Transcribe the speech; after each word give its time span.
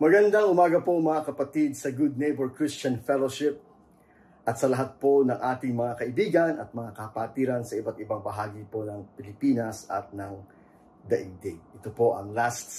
Magandang 0.00 0.48
umaga 0.48 0.80
po 0.80 0.96
mga 0.96 1.28
kapatid 1.28 1.76
sa 1.76 1.92
Good 1.92 2.16
Neighbor 2.16 2.48
Christian 2.56 3.04
Fellowship 3.04 3.60
at 4.48 4.56
sa 4.56 4.64
lahat 4.64 4.96
po 4.96 5.20
ng 5.28 5.36
ating 5.36 5.76
mga 5.76 5.92
kaibigan 6.00 6.52
at 6.56 6.72
mga 6.72 6.96
kapatiran 6.96 7.68
sa 7.68 7.76
iba't 7.76 8.00
ibang 8.00 8.24
bahagi 8.24 8.64
po 8.64 8.80
ng 8.80 9.12
Pilipinas 9.12 9.84
at 9.92 10.08
ng 10.16 10.40
daigdig. 11.04 11.60
Ito 11.76 11.92
po 11.92 12.16
ang 12.16 12.32
last 12.32 12.72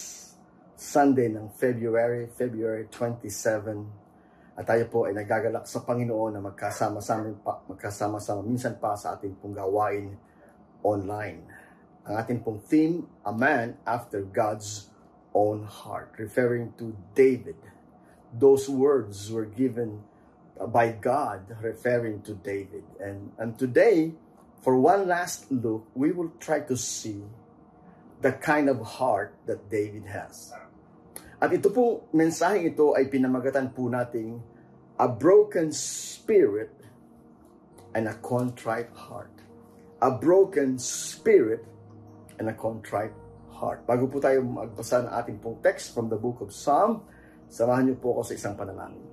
Sunday 0.74 1.30
ng 1.30 1.54
February, 1.54 2.26
February 2.34 2.90
27. 2.90 4.58
At 4.58 4.66
tayo 4.66 4.90
po 4.90 5.06
ay 5.06 5.14
nagagalak 5.14 5.70
sa 5.70 5.86
Panginoon 5.86 6.34
na 6.34 6.42
magkasama-sama 6.42 7.38
pa, 7.46 7.62
magkasama-sama 7.70 8.42
minsan 8.42 8.82
pa 8.82 8.98
sa 8.98 9.14
ating 9.14 9.38
pong 9.38 9.54
gawain 9.54 10.18
online. 10.82 11.46
Ang 12.02 12.18
ating 12.18 12.42
pong 12.42 12.66
theme, 12.66 13.06
A 13.22 13.30
Man 13.30 13.78
After 13.86 14.26
God's 14.26 14.91
own 15.34 15.64
heart, 15.64 16.14
referring 16.18 16.74
to 16.78 16.96
David. 17.16 17.56
Those 18.34 18.70
words 18.70 19.32
were 19.32 19.46
given 19.46 20.04
by 20.70 20.92
God, 20.92 21.56
referring 21.62 22.22
to 22.24 22.34
David. 22.36 22.84
And, 23.00 23.32
and 23.38 23.58
today, 23.58 24.14
for 24.62 24.78
one 24.78 25.08
last 25.08 25.52
look, 25.52 25.88
we 25.96 26.12
will 26.12 26.32
try 26.40 26.62
to 26.62 26.78
see 26.78 27.24
the 28.22 28.32
kind 28.32 28.70
of 28.70 28.80
heart 28.82 29.34
that 29.48 29.70
David 29.70 30.06
has. 30.06 30.54
At 31.42 31.50
ito 31.50 31.74
po, 31.74 32.06
mensaheng 32.14 32.70
ito 32.70 32.94
ay 32.94 33.10
pinamagatan 33.10 33.74
po 33.74 33.90
nating 33.90 34.38
a 35.02 35.10
broken 35.10 35.74
spirit 35.74 36.70
and 37.98 38.06
a 38.06 38.14
contrite 38.22 38.94
heart. 38.94 39.34
A 40.06 40.14
broken 40.14 40.78
spirit 40.78 41.66
and 42.38 42.50
a 42.50 42.54
contrite 42.54 43.14
heart. 43.62 43.86
Bago 43.86 44.10
po 44.10 44.18
tayo 44.18 44.42
magbasa 44.42 45.06
ng 45.06 45.14
ating 45.22 45.38
pong 45.38 45.62
text 45.62 45.94
from 45.94 46.10
the 46.10 46.18
book 46.18 46.42
of 46.42 46.50
Psalm, 46.50 47.06
samahan 47.46 47.94
niyo 47.94 48.02
po 48.02 48.18
ako 48.18 48.34
sa 48.34 48.34
isang 48.34 48.58
panalangin. 48.58 49.06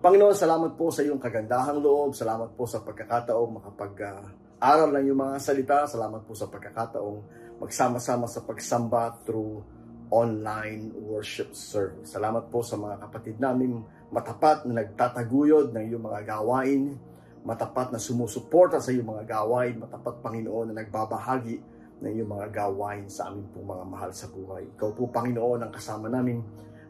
Panginoon, 0.00 0.32
salamat 0.32 0.78
po 0.78 0.88
sa 0.94 1.02
iyong 1.02 1.20
kagandahang 1.20 1.82
loob. 1.82 2.16
Salamat 2.16 2.56
po 2.56 2.64
sa 2.64 2.80
pagkakataong 2.80 3.60
makapag-aral 3.60 4.88
ng 4.96 5.02
iyong 5.10 5.20
mga 5.20 5.36
salita. 5.42 5.84
Salamat 5.84 6.24
po 6.24 6.32
sa 6.32 6.48
pagkakataong 6.48 7.18
magsama-sama 7.60 8.24
sa 8.24 8.40
pagsamba 8.40 9.20
through 9.28 9.60
online 10.08 10.88
worship 11.04 11.52
service. 11.52 12.16
Salamat 12.16 12.48
po 12.48 12.64
sa 12.64 12.80
mga 12.80 12.96
kapatid 12.96 13.36
namin 13.38 13.84
matapat 14.10 14.66
na 14.66 14.82
nagtataguyod 14.82 15.70
ng 15.70 15.84
iyong 15.92 16.04
mga 16.08 16.20
gawain, 16.26 16.98
matapat 17.46 17.94
na 17.94 18.00
sumusuporta 18.00 18.82
sa 18.82 18.90
iyong 18.90 19.06
mga 19.06 19.24
gawain, 19.28 19.78
matapat 19.78 20.18
Panginoon 20.24 20.72
na 20.72 20.82
nagbabahagi 20.82 21.69
ng 22.00 22.10
iyong 22.16 22.30
mga 22.32 22.48
gawain 22.48 23.06
sa 23.12 23.28
amin 23.28 23.44
pong 23.52 23.68
mga 23.68 23.84
mahal 23.84 24.10
sa 24.10 24.26
buhay. 24.32 24.64
Ikaw 24.76 24.88
po, 24.96 25.12
Panginoon, 25.12 25.60
ang 25.60 25.72
kasama 25.72 26.08
namin 26.08 26.40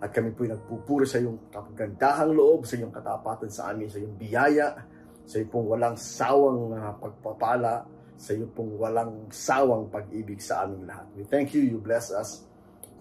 at 0.01 0.15
kami 0.15 0.31
po 0.33 0.47
nagpupuri 0.47 1.05
sa 1.05 1.19
iyong 1.19 1.51
kapagandahang 1.51 2.33
loob, 2.33 2.65
sa 2.65 2.79
iyong 2.79 2.95
katapatan 2.95 3.51
sa 3.51 3.75
amin, 3.75 3.91
sa 3.91 3.99
iyong 3.99 4.17
biyaya, 4.17 4.79
sa 5.27 5.35
iyong 5.43 5.51
pong 5.51 5.67
walang 5.67 5.97
sawang 5.99 6.73
uh, 6.73 6.95
pagpapala, 6.97 7.85
sa 8.15 8.31
iyong 8.33 8.55
pong 8.55 8.73
walang 8.79 9.27
sawang 9.35 9.91
pag-ibig 9.91 10.39
sa 10.39 10.65
aming 10.65 10.87
lahat. 10.87 11.07
We 11.19 11.27
thank 11.27 11.53
you, 11.53 11.67
you 11.67 11.83
bless 11.83 12.15
us. 12.15 12.47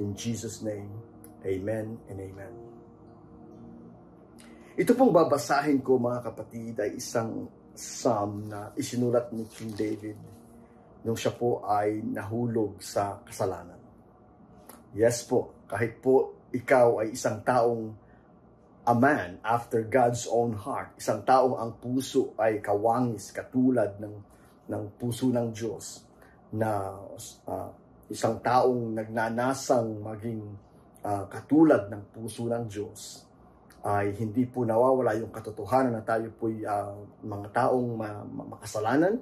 In 0.01 0.17
Jesus' 0.17 0.65
name, 0.65 0.89
Amen 1.45 1.95
and 2.09 2.19
Amen. 2.19 2.53
Ito 4.79 4.95
pong 4.95 5.11
babasahin 5.11 5.83
ko 5.83 5.99
mga 5.99 6.23
kapatid 6.23 6.75
ay 6.79 6.97
isang 6.97 7.51
psalm 7.75 8.47
na 8.47 8.71
isinulat 8.75 9.31
ni 9.31 9.47
King 9.47 9.71
David 9.75 10.38
nung 11.03 11.15
siya 11.15 11.31
po 11.35 11.63
ay 11.63 12.03
nahulog 12.03 12.79
sa 12.83 13.23
kasalanan. 13.23 13.79
Yes 14.95 15.23
po, 15.23 15.65
kahit 15.69 16.01
po 16.01 16.47
ikaw 16.49 17.05
ay 17.05 17.13
isang 17.13 17.45
taong 17.45 17.93
a 18.89 18.95
man 18.97 19.37
after 19.45 19.85
God's 19.85 20.25
own 20.25 20.57
heart, 20.57 20.97
isang 20.97 21.21
taong 21.21 21.55
ang 21.61 21.71
puso 21.77 22.33
ay 22.41 22.57
kawangis 22.57 23.29
katulad 23.29 24.01
ng 24.01 24.15
ng 24.69 24.83
puso 24.97 25.29
ng 25.29 25.49
Diyos 25.53 26.05
na 26.53 26.97
uh, 27.45 27.69
isang 28.09 28.41
taong 28.41 28.97
nagnanasang 28.97 30.01
maging 30.01 30.41
uh, 31.05 31.25
katulad 31.29 31.89
ng 31.89 32.01
puso 32.09 32.49
ng 32.49 32.65
Diyos 32.65 33.29
ay 33.85 34.11
hindi 34.17 34.43
po 34.43 34.67
nawawala 34.67 35.15
yung 35.15 35.31
katotohanan 35.31 36.01
na 36.01 36.03
tayo 36.03 36.27
po 36.35 36.51
uh, 36.51 36.95
mga 37.23 37.47
taong 37.53 37.87
ma- 37.95 38.27
makasalanan, 38.57 39.15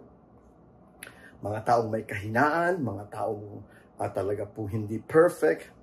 mga 1.42 1.60
taong 1.66 1.90
may 1.90 2.04
kahinaan, 2.04 2.82
mga 2.82 3.06
taong 3.14 3.62
uh, 3.98 4.10
talaga 4.10 4.46
po 4.46 4.66
hindi 4.66 4.98
perfect. 5.02 5.74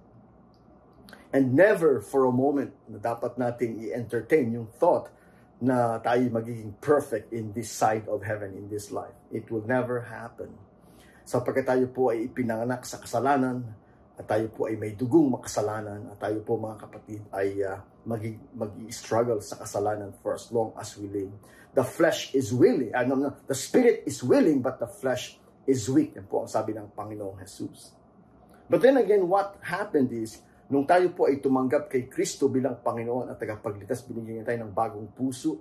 And 1.34 1.54
never 1.54 1.98
for 1.98 2.30
a 2.30 2.34
moment 2.34 2.70
na 2.86 3.02
dapat 3.02 3.34
nating 3.34 3.90
i-entertain 3.90 4.54
yung 4.54 4.70
thought 4.78 5.10
na 5.58 5.98
tayo 5.98 6.22
magiging 6.30 6.74
perfect 6.78 7.34
in 7.34 7.50
this 7.54 7.70
side 7.70 8.06
of 8.06 8.22
heaven, 8.22 8.54
in 8.54 8.70
this 8.70 8.94
life. 8.94 9.14
It 9.34 9.50
will 9.50 9.66
never 9.66 10.06
happen. 10.06 10.54
Sapagkat 11.26 11.66
tayo 11.66 11.86
po 11.90 12.14
ay 12.14 12.30
ipinanganak 12.30 12.86
sa 12.86 13.02
kasalanan, 13.02 13.64
at 14.14 14.30
tayo 14.30 14.46
po 14.46 14.70
ay 14.70 14.78
may 14.78 14.94
dugong 14.94 15.34
makasalanan, 15.34 16.06
at 16.14 16.22
tayo 16.22 16.38
po 16.46 16.54
mga 16.54 16.78
kapatid 16.86 17.20
ay 17.34 17.58
uh, 17.66 17.82
mag-struggle 18.54 19.42
sa 19.42 19.58
kasalanan 19.58 20.14
for 20.22 20.38
as 20.38 20.46
long 20.54 20.70
as 20.78 20.94
we 20.94 21.10
live. 21.10 21.34
The 21.74 21.82
flesh 21.82 22.30
is 22.30 22.54
willing, 22.54 22.94
uh, 22.94 23.02
no, 23.02 23.18
no, 23.18 23.34
the 23.50 23.58
spirit 23.58 24.06
is 24.06 24.22
willing, 24.22 24.62
but 24.62 24.78
the 24.78 24.86
flesh 24.86 25.34
is 25.64 25.88
weak. 25.88 26.16
Yan 26.16 26.28
po 26.28 26.44
ang 26.44 26.50
sabi 26.50 26.76
ng 26.76 26.92
Panginoong 26.92 27.40
Jesus. 27.40 27.92
But 28.68 28.80
then 28.80 28.96
again, 28.96 29.28
what 29.28 29.60
happened 29.60 30.12
is, 30.12 30.40
nung 30.72 30.88
tayo 30.88 31.12
po 31.12 31.28
ay 31.28 31.40
tumanggap 31.40 31.92
kay 31.92 32.08
Kristo 32.08 32.48
bilang 32.48 32.80
Panginoon 32.80 33.28
at 33.28 33.36
tagapagligtas, 33.36 34.08
binigyan 34.08 34.40
niya 34.40 34.46
tayo 34.52 34.64
ng 34.64 34.72
bagong 34.72 35.08
puso, 35.12 35.60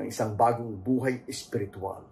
ng 0.00 0.06
isang 0.08 0.32
bagong 0.32 0.72
buhay 0.80 1.28
espiritual. 1.28 2.08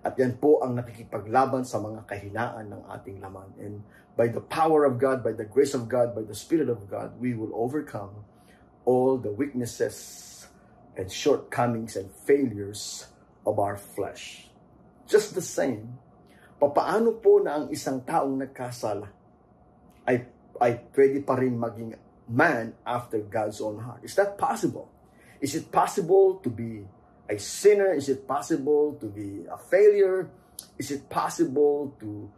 At 0.00 0.14
yan 0.16 0.38
po 0.38 0.62
ang 0.62 0.78
nakikipaglaban 0.78 1.66
sa 1.66 1.82
mga 1.82 2.06
kahinaan 2.06 2.70
ng 2.70 2.82
ating 2.94 3.18
laman. 3.18 3.50
And 3.58 3.82
by 4.14 4.30
the 4.30 4.40
power 4.40 4.86
of 4.86 5.02
God, 5.02 5.20
by 5.20 5.34
the 5.34 5.44
grace 5.44 5.74
of 5.74 5.90
God, 5.90 6.14
by 6.14 6.22
the 6.22 6.36
Spirit 6.36 6.70
of 6.70 6.86
God, 6.86 7.18
we 7.18 7.34
will 7.34 7.50
overcome 7.52 8.24
all 8.86 9.18
the 9.18 9.34
weaknesses 9.34 10.46
and 10.94 11.10
shortcomings 11.10 11.98
and 11.98 12.08
failures 12.24 13.10
of 13.44 13.58
our 13.58 13.76
flesh. 13.76 14.48
Just 15.10 15.34
the 15.34 15.42
same, 15.42 15.98
papaano 16.56 17.20
po 17.20 17.40
na 17.44 17.60
ang 17.62 17.66
isang 17.68 18.00
taong 18.00 18.40
nagkasala 18.40 19.08
ay, 20.08 20.24
ay 20.60 20.72
pwede 20.96 21.20
pa 21.20 21.36
rin 21.36 21.56
maging 21.56 21.92
man 22.26 22.72
after 22.82 23.20
God's 23.22 23.60
own 23.60 23.78
heart? 23.78 24.02
Is 24.02 24.16
that 24.16 24.40
possible? 24.40 24.88
Is 25.40 25.54
it 25.54 25.68
possible 25.70 26.40
to 26.40 26.48
be 26.48 26.82
a 27.28 27.36
sinner? 27.38 27.92
Is 27.92 28.08
it 28.08 28.26
possible 28.26 28.96
to 28.98 29.06
be 29.06 29.44
a 29.46 29.58
failure? 29.58 30.30
Is 30.80 30.90
it 30.90 31.08
possible 31.12 31.92
to 32.00 32.30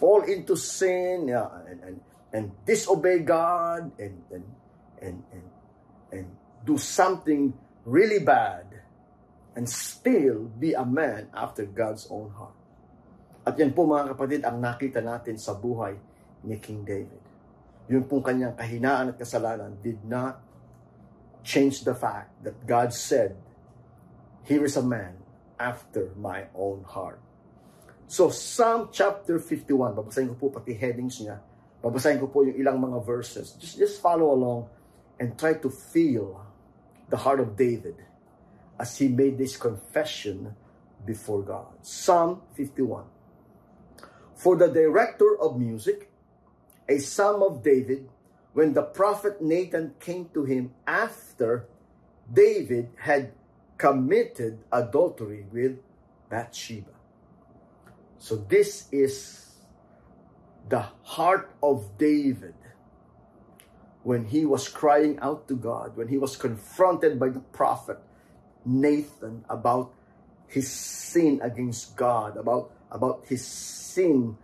fall 0.00 0.22
into 0.24 0.56
sin 0.56 1.28
yeah, 1.28 1.48
and, 1.68 1.80
and, 1.84 1.96
and 2.32 2.44
disobey 2.64 3.20
God 3.20 3.92
and, 3.98 4.16
and, 4.32 4.46
and, 5.00 5.16
and, 5.32 5.46
and 6.12 6.26
do 6.64 6.76
something 6.76 7.52
really 7.84 8.24
bad 8.24 8.66
and 9.54 9.68
still 9.68 10.48
be 10.60 10.72
a 10.72 10.84
man 10.84 11.28
after 11.32 11.64
God's 11.64 12.08
own 12.10 12.30
heart? 12.32 12.55
At 13.46 13.54
yan 13.54 13.70
po 13.70 13.86
mga 13.86 14.10
kapatid 14.18 14.42
ang 14.42 14.58
nakita 14.58 14.98
natin 14.98 15.38
sa 15.38 15.54
buhay 15.54 15.94
ni 16.42 16.58
King 16.58 16.82
David. 16.82 17.22
Yun 17.86 18.02
pong 18.10 18.26
kanyang 18.26 18.58
kahinaan 18.58 19.14
at 19.14 19.16
kasalanan 19.22 19.78
did 19.78 20.02
not 20.02 20.42
change 21.46 21.86
the 21.86 21.94
fact 21.94 22.34
that 22.42 22.58
God 22.66 22.90
said, 22.90 23.38
Here 24.42 24.66
is 24.66 24.74
a 24.74 24.82
man 24.82 25.14
after 25.62 26.10
my 26.18 26.50
own 26.58 26.82
heart. 26.82 27.22
So, 28.06 28.30
Psalm 28.30 28.90
chapter 28.90 29.38
51, 29.38 29.94
babasahin 29.94 30.30
ko 30.34 30.46
po 30.46 30.46
pati 30.54 30.74
headings 30.74 31.18
niya. 31.18 31.42
Babasahin 31.82 32.22
ko 32.22 32.30
po 32.30 32.46
yung 32.46 32.54
ilang 32.54 32.78
mga 32.78 33.02
verses. 33.02 33.54
Just, 33.58 33.78
just 33.78 33.96
follow 33.98 34.30
along 34.30 34.70
and 35.18 35.34
try 35.34 35.54
to 35.54 35.70
feel 35.70 36.42
the 37.10 37.18
heart 37.18 37.38
of 37.38 37.58
David 37.58 37.98
as 38.78 38.94
he 38.98 39.10
made 39.10 39.38
this 39.38 39.58
confession 39.58 40.54
before 41.02 41.42
God. 41.42 41.70
Psalm 41.82 42.42
51. 42.54 43.15
For 44.36 44.54
the 44.54 44.68
director 44.68 45.36
of 45.40 45.58
music, 45.58 46.10
a 46.88 46.98
psalm 46.98 47.42
of 47.42 47.62
David, 47.64 48.08
when 48.52 48.74
the 48.74 48.82
prophet 48.82 49.42
Nathan 49.42 49.94
came 49.98 50.28
to 50.34 50.44
him 50.44 50.72
after 50.86 51.66
David 52.32 52.90
had 52.96 53.32
committed 53.78 54.58
adultery 54.72 55.46
with 55.50 55.78
Bathsheba. 56.28 56.92
So 58.18 58.36
this 58.36 58.88
is 58.92 59.52
the 60.68 60.84
heart 61.02 61.50
of 61.62 61.96
David 61.98 62.54
when 64.02 64.24
he 64.24 64.46
was 64.46 64.68
crying 64.68 65.18
out 65.20 65.48
to 65.48 65.56
God, 65.56 65.96
when 65.96 66.08
he 66.08 66.18
was 66.18 66.36
confronted 66.36 67.18
by 67.18 67.28
the 67.28 67.40
prophet 67.40 67.98
Nathan 68.64 69.44
about 69.48 69.92
his 70.46 70.70
sin 70.70 71.40
against 71.42 71.96
God, 71.96 72.36
about, 72.36 72.70
about 72.90 73.24
his 73.26 73.44
sin 73.46 74.36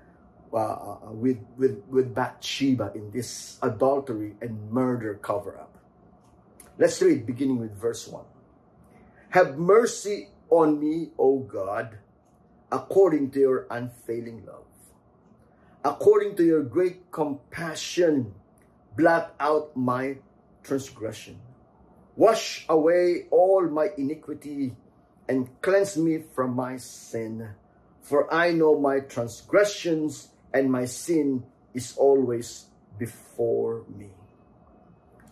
uh, 0.52 0.96
with, 1.04 1.38
with, 1.56 1.82
with 1.88 2.14
Bathsheba 2.14 2.92
in 2.94 3.10
this 3.10 3.58
adultery 3.62 4.34
and 4.40 4.70
murder 4.70 5.14
cover 5.14 5.58
up. 5.58 5.78
Let's 6.78 7.00
read 7.00 7.26
beginning 7.26 7.58
with 7.58 7.74
verse 7.78 8.08
1. 8.08 8.24
Have 9.30 9.58
mercy 9.58 10.28
on 10.50 10.78
me, 10.78 11.10
O 11.18 11.38
God, 11.40 11.98
according 12.70 13.30
to 13.32 13.40
your 13.40 13.66
unfailing 13.70 14.44
love. 14.46 14.64
According 15.84 16.36
to 16.36 16.44
your 16.44 16.62
great 16.62 17.10
compassion, 17.10 18.34
blot 18.96 19.34
out 19.40 19.76
my 19.76 20.18
transgression. 20.62 21.40
Wash 22.14 22.66
away 22.68 23.26
all 23.30 23.66
my 23.68 23.88
iniquity 23.96 24.76
and 25.28 25.48
cleanse 25.62 25.96
me 25.96 26.22
from 26.34 26.54
my 26.54 26.76
sin. 26.76 27.48
For 28.02 28.26
I 28.34 28.50
know 28.50 28.78
my 28.78 29.00
transgressions 29.00 30.28
and 30.52 30.70
my 30.70 30.84
sin 30.84 31.46
is 31.72 31.96
always 31.96 32.66
before 32.98 33.86
me. 33.88 34.10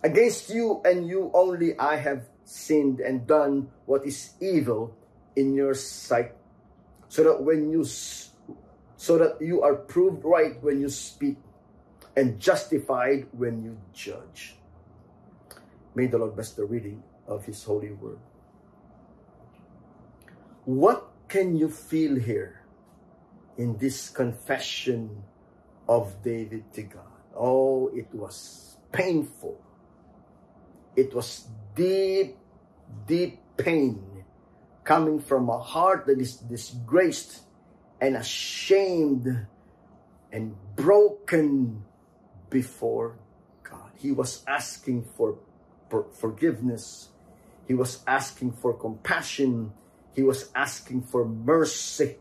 Against 0.03 0.49
you 0.49 0.81
and 0.83 1.05
you 1.05 1.29
only 1.33 1.77
I 1.77 1.97
have 1.97 2.25
sinned 2.43 2.99
and 2.99 3.27
done 3.27 3.69
what 3.85 4.07
is 4.07 4.33
evil 4.41 4.95
in 5.35 5.53
your 5.53 5.75
sight, 5.75 6.33
so 7.07 7.23
that 7.23 7.43
when 7.43 7.69
you 7.69 7.85
so 7.85 9.17
that 9.17 9.37
you 9.39 9.61
are 9.61 9.75
proved 9.75 10.23
right 10.25 10.61
when 10.63 10.79
you 10.79 10.89
speak 10.89 11.37
and 12.15 12.39
justified 12.39 13.27
when 13.31 13.63
you 13.63 13.77
judge. 13.93 14.55
May 15.93 16.07
the 16.07 16.17
Lord 16.17 16.35
bless 16.35 16.51
the 16.51 16.65
reading 16.65 17.03
of 17.27 17.45
His 17.45 17.63
holy 17.63 17.91
word. 17.91 18.19
What 20.65 21.07
can 21.27 21.55
you 21.55 21.69
feel 21.69 22.15
here 22.15 22.60
in 23.61 23.77
this 23.77 24.09
confession 24.09 25.21
of 25.87 26.23
David 26.23 26.73
to 26.73 26.81
God? 26.81 27.21
Oh, 27.35 27.91
it 27.93 28.07
was 28.11 28.77
painful. 28.91 29.61
It 30.95 31.13
was 31.13 31.45
deep, 31.75 32.37
deep 33.05 33.39
pain 33.57 34.25
coming 34.83 35.21
from 35.21 35.47
a 35.49 35.59
heart 35.59 36.07
that 36.07 36.19
is 36.19 36.37
disgraced 36.37 37.43
and 38.01 38.17
ashamed 38.17 39.45
and 40.31 40.55
broken 40.75 41.83
before 42.49 43.19
God. 43.61 43.91
He 43.95 44.11
was 44.11 44.43
asking 44.47 45.05
for 45.15 45.37
forgiveness. 46.19 47.09
He 47.67 47.75
was 47.75 48.01
asking 48.07 48.53
for 48.53 48.73
compassion. 48.73 49.71
He 50.15 50.23
was 50.23 50.49
asking 50.55 51.03
for 51.03 51.25
mercy. 51.25 52.17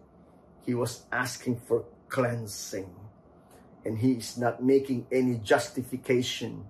He 0.65 0.75
was 0.75 1.05
asking 1.13 1.61
for 1.65 1.85
cleansing. 2.09 2.91
And 3.85 3.99
he 3.99 4.21
is 4.21 4.37
not 4.37 4.63
making 4.63 5.07
any 5.11 5.41
justification 5.41 6.69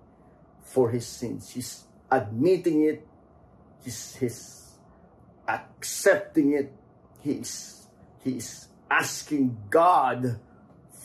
for 0.63 0.89
his 0.89 1.05
sins. 1.05 1.51
He's 1.51 1.83
admitting 2.09 2.83
it. 2.83 3.07
He's, 3.83 4.15
he's 4.15 4.71
accepting 5.47 6.53
it. 6.53 6.71
He's, 7.19 7.87
he's 8.23 8.67
asking 8.89 9.57
God 9.69 10.39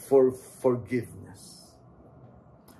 for 0.06 0.30
forgiveness. 0.30 1.74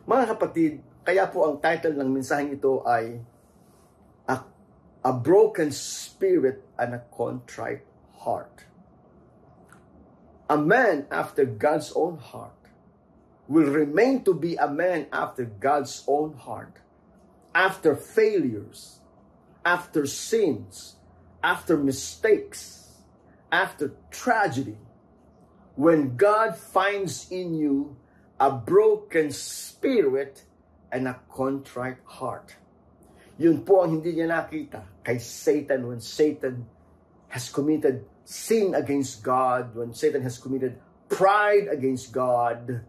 Mga 0.07 0.25
kapatid, 0.39 0.73
kaya 1.03 1.27
po 1.27 1.51
ang 1.51 1.59
title 1.59 1.99
ng 1.99 2.11
mensaheng 2.15 2.55
ito 2.55 2.83
ay 2.87 3.19
A, 4.27 4.43
a 5.03 5.13
Broken 5.15 5.71
Spirit 5.71 6.63
and 6.79 6.99
a 6.99 7.03
Contrite 7.11 7.87
Heart. 8.23 8.66
A 10.49 10.57
man 10.57 11.07
after 11.11 11.45
God's 11.45 11.93
own 11.95 12.19
heart 12.19 12.53
will 13.49 13.71
remain 13.71 14.23
to 14.25 14.35
be 14.35 14.57
a 14.57 14.69
man 14.69 15.07
after 15.13 15.45
God's 15.45 16.05
own 16.07 16.35
heart 16.35 16.79
after 17.57 17.97
failures, 17.97 19.01
after 19.65 20.05
sins, 20.05 20.97
after 21.43 21.81
mistakes, 21.81 22.93
after 23.51 23.97
tragedy. 24.11 24.77
When 25.75 26.17
God 26.17 26.55
finds 26.55 27.33
in 27.33 27.57
you 27.57 27.97
a 28.39 28.53
broken 28.53 29.33
spirit 29.33 30.45
and 30.93 31.09
a 31.09 31.17
contrite 31.33 32.05
heart. 32.05 32.53
Yun 33.41 33.65
po 33.65 33.89
ang 33.89 34.01
hindi 34.01 34.21
niya 34.21 34.29
nakita 34.29 34.85
kay 35.01 35.17
Satan 35.17 35.89
when 35.89 36.01
Satan 36.01 36.69
has 37.37 37.53
committed 37.53 38.01
sin 38.25 38.75
against 38.75 39.23
God, 39.23 39.77
when 39.77 39.93
Satan 39.93 40.23
has 40.23 40.39
committed 40.39 40.81
pride 41.11 41.69
against 41.69 42.11
God, 42.11 42.81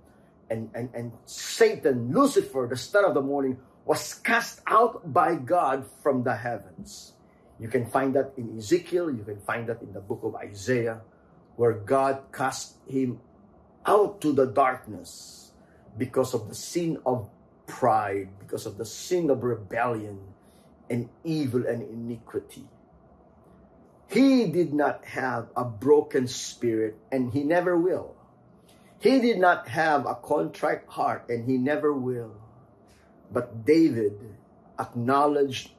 and, 0.50 0.72
and, 0.74 0.88
and 0.96 1.12
Satan, 1.26 2.16
Lucifer, 2.16 2.66
the 2.70 2.78
star 2.78 3.04
of 3.08 3.14
the 3.14 3.22
morning, 3.22 3.60
was 3.84 4.14
cast 4.24 4.62
out 4.66 5.12
by 5.12 5.36
God 5.36 5.84
from 6.02 6.24
the 6.24 6.34
heavens. 6.34 7.12
You 7.60 7.68
can 7.68 7.92
find 7.92 8.16
that 8.16 8.32
in 8.38 8.56
Ezekiel, 8.58 9.12
you 9.12 9.28
can 9.28 9.42
find 9.42 9.68
that 9.68 9.82
in 9.82 9.92
the 9.92 10.00
book 10.00 10.24
of 10.24 10.36
Isaiah, 10.36 11.02
where 11.58 11.74
God 11.74 12.32
cast 12.32 12.78
him 12.88 13.20
out 13.86 14.22
to 14.22 14.32
the 14.32 14.48
darkness 14.48 15.52
because 15.98 16.34
of 16.34 16.48
the 16.48 16.56
sin 16.56 17.00
of 17.06 17.28
pride, 17.66 18.30
because 18.40 18.66
of 18.66 18.78
the 18.78 18.86
sin 18.86 19.30
of 19.30 19.44
rebellion 19.44 20.24
and 20.90 21.10
evil 21.26 21.68
and 21.68 21.84
iniquity. 21.84 22.64
He 24.10 24.48
did 24.48 24.74
not 24.74 25.04
have 25.06 25.50
a 25.56 25.66
broken 25.66 26.28
spirit, 26.28 26.98
and 27.12 27.32
he 27.34 27.44
never 27.44 27.78
will. 27.78 28.16
He 29.00 29.20
did 29.20 29.38
not 29.38 29.68
have 29.68 30.06
a 30.06 30.16
contrite 30.16 30.84
heart, 30.88 31.26
and 31.30 31.46
he 31.46 31.58
never 31.58 31.94
will. 31.94 32.36
But 33.32 33.66
David 33.66 34.18
acknowledged 34.80 35.72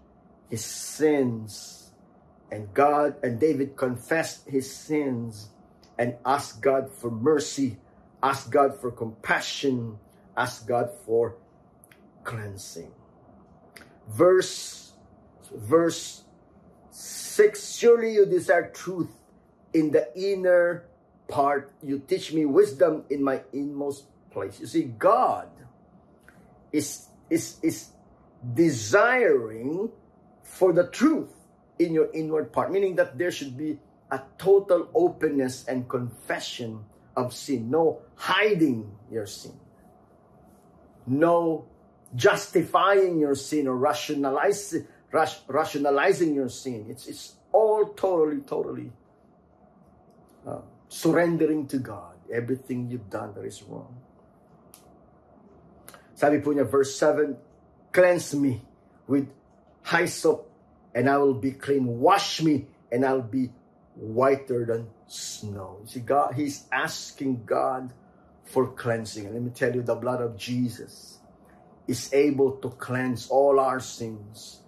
his 0.50 0.64
sins, 0.64 1.90
and 2.50 2.72
God 2.74 3.16
and 3.22 3.40
David 3.40 3.76
confessed 3.76 4.48
his 4.48 4.70
sins 4.70 5.48
and 5.98 6.16
asked 6.24 6.60
God 6.60 6.90
for 6.92 7.10
mercy, 7.10 7.78
asked 8.22 8.50
God 8.50 8.78
for 8.80 8.90
compassion, 8.90 9.98
asked 10.36 10.66
God 10.66 10.90
for 11.04 11.36
cleansing. 12.24 12.92
Verse 14.08 14.92
verse 15.52 16.24
6 17.38 17.76
Surely 17.76 18.14
you 18.14 18.26
desire 18.26 18.68
truth 18.74 19.14
in 19.72 19.92
the 19.92 20.10
inner 20.18 20.90
part. 21.28 21.70
You 21.80 22.00
teach 22.00 22.32
me 22.32 22.44
wisdom 22.44 23.04
in 23.10 23.22
my 23.22 23.42
inmost 23.52 24.06
place. 24.32 24.58
You 24.58 24.66
see, 24.66 24.82
God 24.82 25.46
is, 26.72 27.06
is, 27.30 27.60
is 27.62 27.90
desiring 28.42 29.88
for 30.42 30.72
the 30.72 30.88
truth 30.88 31.30
in 31.78 31.94
your 31.94 32.10
inward 32.12 32.52
part, 32.52 32.72
meaning 32.72 32.96
that 32.96 33.16
there 33.16 33.30
should 33.30 33.56
be 33.56 33.78
a 34.10 34.20
total 34.36 34.90
openness 34.92 35.64
and 35.68 35.88
confession 35.88 36.82
of 37.14 37.32
sin, 37.32 37.70
no 37.70 38.02
hiding 38.16 38.90
your 39.12 39.26
sin, 39.26 39.54
no 41.06 41.66
justifying 42.16 43.20
your 43.20 43.36
sin 43.36 43.68
or 43.68 43.76
rationalizing, 43.76 44.88
rationalizing 45.12 46.34
your 46.34 46.48
sin. 46.48 46.86
It's, 46.88 47.06
it's 47.06 47.37
all 47.52 47.86
totally, 47.94 48.42
totally 48.42 48.92
uh, 50.46 50.60
surrendering 50.88 51.66
to 51.68 51.78
God 51.78 52.14
everything 52.32 52.90
you've 52.90 53.10
done 53.10 53.32
that 53.34 53.44
is 53.44 53.62
wrong. 53.62 53.96
Sabi 56.14 56.40
po 56.40 56.50
niya, 56.50 56.68
verse 56.68 56.98
7, 56.98 57.36
Cleanse 57.92 58.34
me 58.34 58.60
with 59.06 59.30
hyssop, 59.84 60.50
and 60.94 61.08
I 61.08 61.16
will 61.18 61.34
be 61.34 61.52
clean. 61.52 61.86
Wash 62.00 62.42
me, 62.42 62.66
and 62.92 63.04
I'll 63.04 63.22
be 63.22 63.50
whiter 63.94 64.66
than 64.66 64.88
snow. 65.06 65.80
See, 65.86 66.00
God, 66.00 66.34
He's 66.34 66.66
asking 66.70 67.44
God 67.46 67.92
for 68.44 68.72
cleansing. 68.72 69.26
And 69.26 69.34
let 69.34 69.42
me 69.42 69.50
tell 69.50 69.74
you, 69.74 69.82
the 69.82 69.94
blood 69.94 70.20
of 70.20 70.36
Jesus 70.36 71.18
is 71.86 72.12
able 72.12 72.52
to 72.60 72.70
cleanse 72.70 73.28
all 73.28 73.58
our 73.58 73.80
sins. 73.80 74.60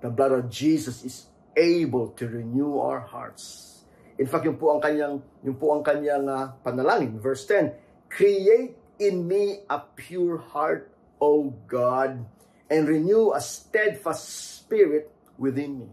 The 0.00 0.10
blood 0.10 0.32
of 0.32 0.50
Jesus 0.50 1.04
is 1.04 1.26
able 1.56 2.12
to 2.20 2.28
renew 2.28 2.78
our 2.78 3.00
hearts. 3.00 3.84
In 4.20 4.28
fact, 4.28 4.44
yung 4.44 4.56
po 4.56 4.76
ang 4.76 4.80
kanyang, 4.80 5.20
yung 5.44 5.56
po 5.56 5.72
ang 5.76 5.84
kanyang 5.84 6.28
uh, 6.28 6.52
panalangin, 6.64 7.20
verse 7.20 7.44
10, 7.48 7.72
Create 8.08 8.76
in 9.00 9.26
me 9.26 9.60
a 9.68 9.80
pure 9.80 10.38
heart, 10.38 10.92
O 11.20 11.52
God, 11.68 12.24
and 12.70 12.88
renew 12.88 13.32
a 13.32 13.40
steadfast 13.40 14.60
spirit 14.60 15.12
within 15.36 15.80
me. 15.80 15.88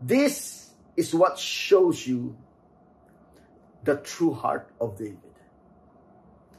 This 0.00 0.70
is 0.96 1.14
what 1.14 1.38
shows 1.38 2.06
you 2.06 2.36
the 3.84 3.96
true 3.96 4.34
heart 4.34 4.70
of 4.80 4.98
David. 4.98 5.18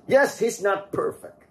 Yes, 0.07 0.39
he's 0.39 0.61
not 0.61 0.91
perfect. 0.91 1.43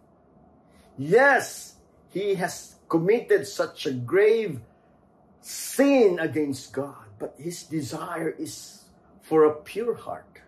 Yes, 0.96 1.76
he 2.08 2.34
has 2.34 2.76
committed 2.88 3.46
such 3.46 3.84
a 3.84 3.92
grave 3.92 4.60
sin 5.46 6.18
against 6.18 6.72
God 6.72 7.06
but 7.18 7.34
his 7.38 7.64
desire 7.64 8.30
is 8.30 8.84
for 9.22 9.44
a 9.44 9.54
pure 9.54 9.94
heart. 9.94 10.40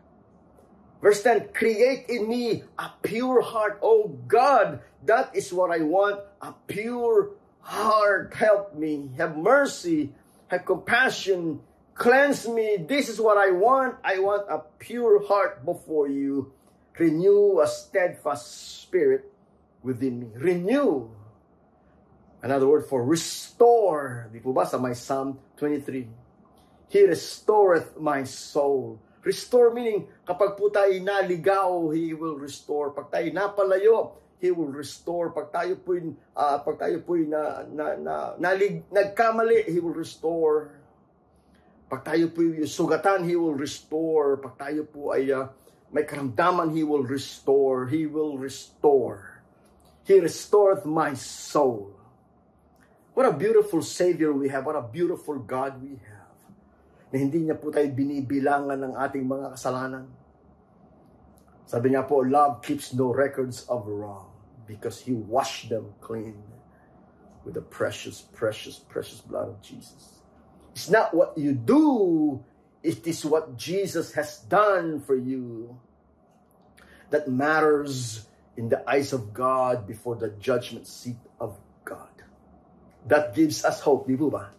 Verse 1.01 1.23
10, 1.23 1.51
create 1.55 2.07
in 2.09 2.29
me 2.29 2.65
a 2.79 2.91
pure 3.03 3.41
heart. 3.41 3.79
Oh 3.83 4.09
God, 4.27 4.81
that 5.05 5.35
is 5.35 5.53
what 5.53 5.71
I 5.71 5.83
want, 5.83 6.21
a 6.43 6.53
pure 6.67 7.31
heart. 7.61 8.35
Help 8.35 8.75
me, 8.75 9.11
have 9.17 9.37
mercy, 9.37 10.13
have 10.49 10.65
compassion, 10.65 11.61
cleanse 11.95 12.49
me. 12.49 12.79
This 12.79 13.09
is 13.09 13.21
what 13.21 13.39
I 13.39 13.53
want. 13.53 13.97
I 14.03 14.19
want 14.19 14.51
a 14.51 14.63
pure 14.79 15.27
heart 15.27 15.65
before 15.65 16.09
you. 16.09 16.53
Renew 16.99 17.61
a 17.61 17.69
steadfast 17.69 18.83
spirit 18.83 19.33
within 19.83 20.19
me. 20.19 20.27
Renew. 20.35 21.11
Another 22.39 22.71
word 22.71 22.87
for 22.87 23.03
restore. 23.03 24.31
Di 24.31 24.39
po 24.39 24.55
ba 24.55 24.63
sa 24.63 24.79
my 24.79 24.95
Psalm 24.95 25.43
23? 25.59 26.07
He 26.89 27.01
restoreth 27.03 27.99
my 27.99 28.23
soul. 28.23 29.03
Restore 29.27 29.75
meaning, 29.75 30.07
kapag 30.23 30.55
po 30.55 30.71
tayo 30.71 30.95
naligaw, 31.03 31.91
He 31.91 32.15
will 32.15 32.39
restore. 32.39 32.95
Pag 32.95 33.11
tayo 33.11 33.27
napalayo, 33.35 34.15
He 34.39 34.55
will 34.55 34.71
restore. 34.71 35.35
Pag 35.35 35.51
tayo 35.51 35.83
po 35.83 35.99
uh, 35.99 36.57
pag 36.63 36.77
tayo 36.79 37.03
po 37.03 37.19
na, 37.19 37.67
na, 37.67 37.99
na, 37.99 38.15
nalig, 38.39 38.87
nagkamali, 38.87 39.67
He 39.67 39.83
will 39.83 39.99
restore. 39.99 40.79
Pag 41.91 42.07
tayo 42.07 42.31
po 42.31 42.47
sugatan, 42.63 43.27
He 43.27 43.35
will 43.35 43.59
restore. 43.59 44.39
Pag 44.39 44.55
tayo 44.63 44.87
po 44.87 45.11
ay 45.11 45.27
uh, 45.35 45.51
may 45.91 46.07
karamdaman, 46.07 46.71
He 46.71 46.87
will 46.87 47.03
restore. 47.03 47.91
He 47.91 48.07
will 48.07 48.39
restore. 48.39 49.43
He 50.07 50.23
restoreth 50.23 50.87
my 50.87 51.19
soul. 51.19 51.98
What 53.19 53.27
a 53.27 53.35
beautiful 53.35 53.83
Savior 53.83 54.31
we 54.31 54.49
have. 54.55 54.63
What 54.63 54.79
a 54.79 54.87
beautiful 54.87 55.43
God 55.43 55.83
we 55.83 55.99
have 56.07 56.39
na 57.11 57.19
hindi 57.19 57.43
niya 57.43 57.59
po 57.59 57.75
tayo 57.75 57.91
binibilangan 57.91 58.79
ng 58.79 58.95
ating 58.95 59.27
mga 59.27 59.59
kasalanan. 59.59 60.07
Sabi 61.67 61.91
niya 61.91 62.07
po, 62.07 62.23
love 62.23 62.63
keeps 62.63 62.95
no 62.95 63.11
records 63.11 63.67
of 63.67 63.91
wrong 63.91 64.31
because 64.71 65.03
He 65.03 65.19
washed 65.19 65.67
them 65.67 65.99
clean 65.99 66.39
with 67.43 67.59
the 67.59 67.65
precious, 67.67 68.23
precious, 68.23 68.79
precious 68.79 69.19
blood 69.19 69.51
of 69.51 69.59
Jesus. 69.67 70.23
It's 70.71 70.87
not 70.87 71.11
what 71.11 71.35
you 71.35 71.59
do, 71.59 72.39
it 72.87 73.03
is 73.03 73.27
what 73.27 73.59
Jesus 73.59 74.15
has 74.15 74.47
done 74.47 75.03
for 75.03 75.19
you 75.19 75.75
that 77.11 77.27
matters 77.27 78.31
in 78.55 78.71
the 78.71 78.79
eyes 78.87 79.11
of 79.11 79.35
God 79.35 79.91
before 79.91 80.15
the 80.15 80.31
judgment 80.39 80.87
seat 80.87 81.19
of. 81.43 81.59
That 83.09 83.35
gives 83.35 83.65
us 83.65 83.81
hope, 83.81 84.07
di 84.07 84.15
ba? 84.15 84.53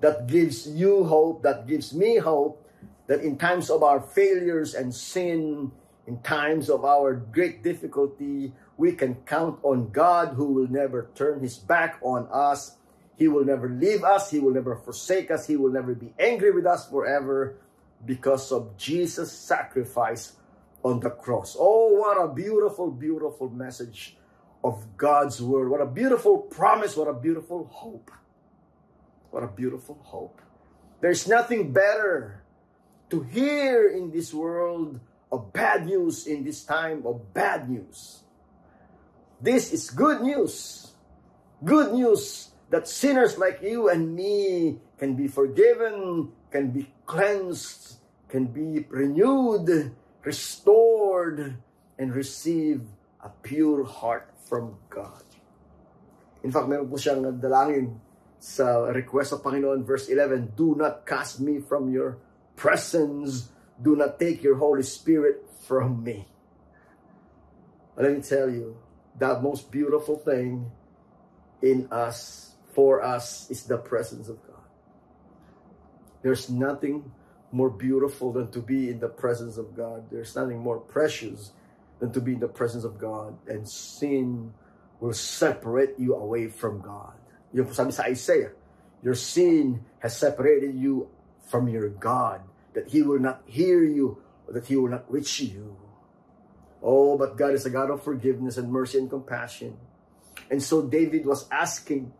that 0.00 0.26
gives 0.26 0.68
you 0.68 1.04
hope, 1.04 1.42
that 1.42 1.66
gives 1.66 1.94
me 1.94 2.16
hope, 2.16 2.62
that 3.06 3.20
in 3.20 3.36
times 3.36 3.70
of 3.70 3.82
our 3.82 4.00
failures 4.00 4.74
and 4.74 4.94
sin, 4.94 5.72
in 6.06 6.20
times 6.22 6.68
of 6.68 6.84
our 6.84 7.14
great 7.14 7.62
difficulty, 7.62 8.52
we 8.76 8.92
can 8.92 9.14
count 9.26 9.58
on 9.62 9.90
God 9.90 10.34
who 10.34 10.52
will 10.52 10.68
never 10.68 11.10
turn 11.14 11.40
his 11.40 11.56
back 11.56 11.98
on 12.02 12.28
us. 12.30 12.76
He 13.16 13.28
will 13.28 13.44
never 13.44 13.68
leave 13.68 14.04
us. 14.04 14.30
He 14.30 14.38
will 14.38 14.52
never 14.52 14.76
forsake 14.76 15.30
us. 15.30 15.46
He 15.46 15.56
will 15.56 15.72
never 15.72 15.94
be 15.94 16.12
angry 16.18 16.52
with 16.52 16.66
us 16.66 16.88
forever 16.88 17.56
because 18.04 18.52
of 18.52 18.76
Jesus' 18.76 19.32
sacrifice 19.32 20.36
on 20.84 21.00
the 21.00 21.10
cross. 21.10 21.56
Oh, 21.58 21.94
what 21.94 22.22
a 22.22 22.28
beautiful, 22.32 22.90
beautiful 22.90 23.48
message 23.48 24.16
of 24.66 24.96
God's 24.96 25.40
word. 25.40 25.70
What 25.70 25.80
a 25.80 25.86
beautiful 25.86 26.38
promise. 26.38 26.96
What 26.96 27.06
a 27.06 27.14
beautiful 27.14 27.70
hope. 27.70 28.10
What 29.30 29.44
a 29.44 29.46
beautiful 29.46 29.96
hope. 30.02 30.42
There's 31.00 31.28
nothing 31.28 31.72
better 31.72 32.42
to 33.10 33.22
hear 33.22 33.86
in 33.88 34.10
this 34.10 34.34
world 34.34 34.98
of 35.30 35.52
bad 35.52 35.86
news 35.86 36.26
in 36.26 36.42
this 36.42 36.64
time 36.64 37.06
of 37.06 37.32
bad 37.32 37.70
news. 37.70 38.24
This 39.40 39.72
is 39.72 39.88
good 39.90 40.22
news. 40.22 40.90
Good 41.62 41.94
news 41.94 42.50
that 42.70 42.88
sinners 42.88 43.38
like 43.38 43.62
you 43.62 43.88
and 43.88 44.16
me 44.16 44.80
can 44.98 45.14
be 45.14 45.28
forgiven, 45.28 46.32
can 46.50 46.70
be 46.70 46.90
cleansed, 47.06 48.02
can 48.28 48.46
be 48.46 48.84
renewed, 48.90 49.94
restored, 50.24 51.56
and 51.98 52.14
receive 52.14 52.82
a 53.26 53.30
pure 53.42 53.82
heart 53.82 54.30
from 54.46 54.78
God. 54.86 55.26
In 56.46 56.54
fact, 56.54 56.70
meron 56.70 56.86
po 56.86 56.94
siyang 56.94 57.26
dalangin 57.42 57.98
sa 58.38 58.86
request 58.94 59.34
of 59.34 59.42
Panginoon, 59.42 59.82
verse 59.82 60.06
11, 60.06 60.54
Do 60.54 60.78
not 60.78 61.02
cast 61.02 61.42
me 61.42 61.58
from 61.58 61.90
your 61.90 62.22
presence. 62.54 63.50
Do 63.82 63.98
not 63.98 64.22
take 64.22 64.46
your 64.46 64.54
Holy 64.54 64.86
Spirit 64.86 65.42
from 65.66 66.06
me. 66.06 66.30
But 67.98 68.06
let 68.06 68.14
me 68.14 68.22
tell 68.22 68.46
you, 68.46 68.78
the 69.18 69.40
most 69.42 69.74
beautiful 69.74 70.22
thing 70.22 70.70
in 71.58 71.90
us, 71.90 72.54
for 72.70 73.02
us, 73.02 73.50
is 73.50 73.66
the 73.66 73.80
presence 73.80 74.30
of 74.30 74.38
God. 74.46 74.62
There's 76.22 76.46
nothing 76.46 77.10
more 77.50 77.70
beautiful 77.70 78.30
than 78.30 78.52
to 78.52 78.60
be 78.60 78.90
in 78.90 79.00
the 79.00 79.08
presence 79.08 79.56
of 79.56 79.74
God. 79.74 80.06
There's 80.12 80.36
nothing 80.36 80.60
more 80.60 80.78
precious 80.78 81.55
than 81.98 82.12
to 82.12 82.20
be 82.20 82.34
in 82.34 82.40
the 82.40 82.48
presence 82.48 82.84
of 82.84 82.98
God. 82.98 83.36
And 83.48 83.68
sin 83.68 84.52
will 85.00 85.12
separate 85.12 85.98
you 85.98 86.14
away 86.14 86.48
from 86.48 86.80
God. 86.80 87.14
Yung 87.52 87.72
sabi 87.72 87.92
sa 87.92 88.04
Isaiah, 88.04 88.52
your 89.02 89.14
sin 89.14 89.84
has 90.00 90.16
separated 90.16 90.74
you 90.74 91.08
from 91.48 91.68
your 91.68 91.88
God, 91.88 92.42
that 92.74 92.88
He 92.88 93.02
will 93.02 93.20
not 93.20 93.42
hear 93.46 93.84
you, 93.84 94.18
that 94.48 94.66
He 94.66 94.76
will 94.76 94.90
not 94.90 95.10
reach 95.10 95.40
you. 95.40 95.76
Oh, 96.82 97.16
but 97.16 97.36
God 97.36 97.54
is 97.54 97.66
a 97.66 97.70
God 97.70 97.90
of 97.90 98.02
forgiveness 98.02 98.56
and 98.56 98.70
mercy 98.70 98.98
and 98.98 99.08
compassion. 99.08 99.76
And 100.50 100.62
so 100.62 100.82
David 100.82 101.26
was 101.26 101.48
asking 101.50 102.12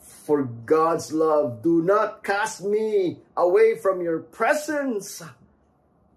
for 0.00 0.42
God's 0.44 1.12
love. 1.12 1.62
Do 1.62 1.82
not 1.82 2.24
cast 2.24 2.62
me 2.62 3.18
away 3.36 3.76
from 3.78 4.02
your 4.02 4.20
presence. 4.20 5.22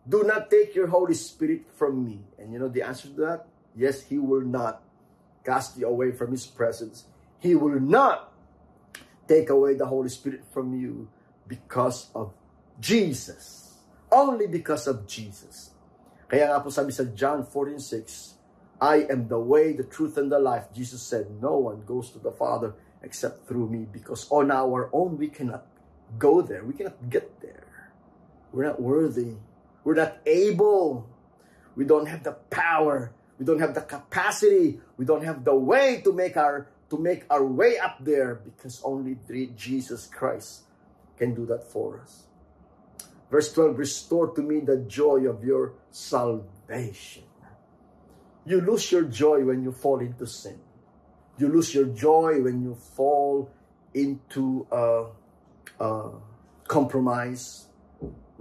Do 0.07 0.23
not 0.23 0.51
take 0.51 0.75
your 0.75 0.87
Holy 0.87 1.13
Spirit 1.13 1.71
from 1.75 2.03
me. 2.03 2.19
And 2.37 2.51
you 2.51 2.59
know 2.59 2.67
the 2.67 2.83
answer 2.83 3.07
to 3.07 3.19
that? 3.21 3.47
Yes, 3.75 4.03
He 4.03 4.19
will 4.19 4.43
not 4.43 4.83
cast 5.45 5.77
you 5.77 5.87
away 5.87 6.11
from 6.11 6.31
His 6.31 6.45
presence. 6.45 7.05
He 7.39 7.55
will 7.55 7.79
not 7.79 8.31
take 9.27 9.49
away 9.49 9.75
the 9.75 9.85
Holy 9.85 10.09
Spirit 10.09 10.43
from 10.51 10.75
you 10.75 11.07
because 11.47 12.09
of 12.15 12.33
Jesus. 12.79 13.79
Only 14.11 14.47
because 14.47 14.87
of 14.87 15.07
Jesus. 15.07 15.71
Kaya 16.27 16.49
nga 16.49 16.59
po 16.59 16.69
sabi 16.69 16.91
sa 16.91 17.07
John 17.13 17.45
14:6, 17.45 18.33
I 18.83 19.07
am 19.07 19.31
the 19.31 19.39
way, 19.39 19.71
the 19.71 19.87
truth, 19.87 20.19
and 20.19 20.27
the 20.27 20.39
life. 20.39 20.67
Jesus 20.75 20.99
said, 20.99 21.39
no 21.39 21.55
one 21.55 21.87
goes 21.87 22.11
to 22.11 22.19
the 22.19 22.35
Father 22.35 22.75
except 22.99 23.47
through 23.47 23.69
me 23.69 23.87
because 23.87 24.27
on 24.31 24.51
our 24.51 24.89
own 24.91 25.15
we 25.15 25.31
cannot 25.31 25.63
go 26.19 26.41
there. 26.41 26.63
We 26.63 26.73
cannot 26.73 26.99
get 27.07 27.39
there. 27.39 27.63
We're 28.51 28.67
not 28.67 28.81
worthy. 28.81 29.39
We're 29.83 29.95
not 29.95 30.17
able. 30.25 31.09
We 31.75 31.85
don't 31.85 32.07
have 32.07 32.23
the 32.23 32.33
power. 32.49 33.11
We 33.39 33.45
don't 33.45 33.59
have 33.59 33.73
the 33.73 33.81
capacity. 33.81 34.79
We 34.97 35.05
don't 35.05 35.23
have 35.23 35.43
the 35.43 35.55
way 35.55 36.01
to 36.03 36.13
make 36.13 36.37
our 36.37 36.67
to 36.89 36.97
make 36.99 37.25
our 37.29 37.43
way 37.43 37.79
up 37.79 37.97
there 38.01 38.35
because 38.35 38.79
only 38.83 39.17
Jesus 39.55 40.05
Christ 40.05 40.63
can 41.17 41.33
do 41.33 41.45
that 41.47 41.63
for 41.63 41.99
us. 41.99 42.27
Verse 43.31 43.51
12, 43.51 43.79
restore 43.79 44.27
to 44.35 44.41
me 44.43 44.59
the 44.59 44.77
joy 44.77 45.25
of 45.25 45.43
your 45.43 45.73
salvation. 45.89 47.23
You 48.45 48.61
lose 48.61 48.91
your 48.91 49.03
joy 49.03 49.43
when 49.43 49.63
you 49.63 49.71
fall 49.71 50.01
into 50.01 50.27
sin. 50.27 50.59
You 51.39 51.47
lose 51.47 51.73
your 51.73 51.85
joy 51.85 52.41
when 52.41 52.61
you 52.61 52.75
fall 52.75 53.49
into 53.95 54.67
uh, 54.71 55.05
uh, 55.79 56.09
compromise, 56.67 57.65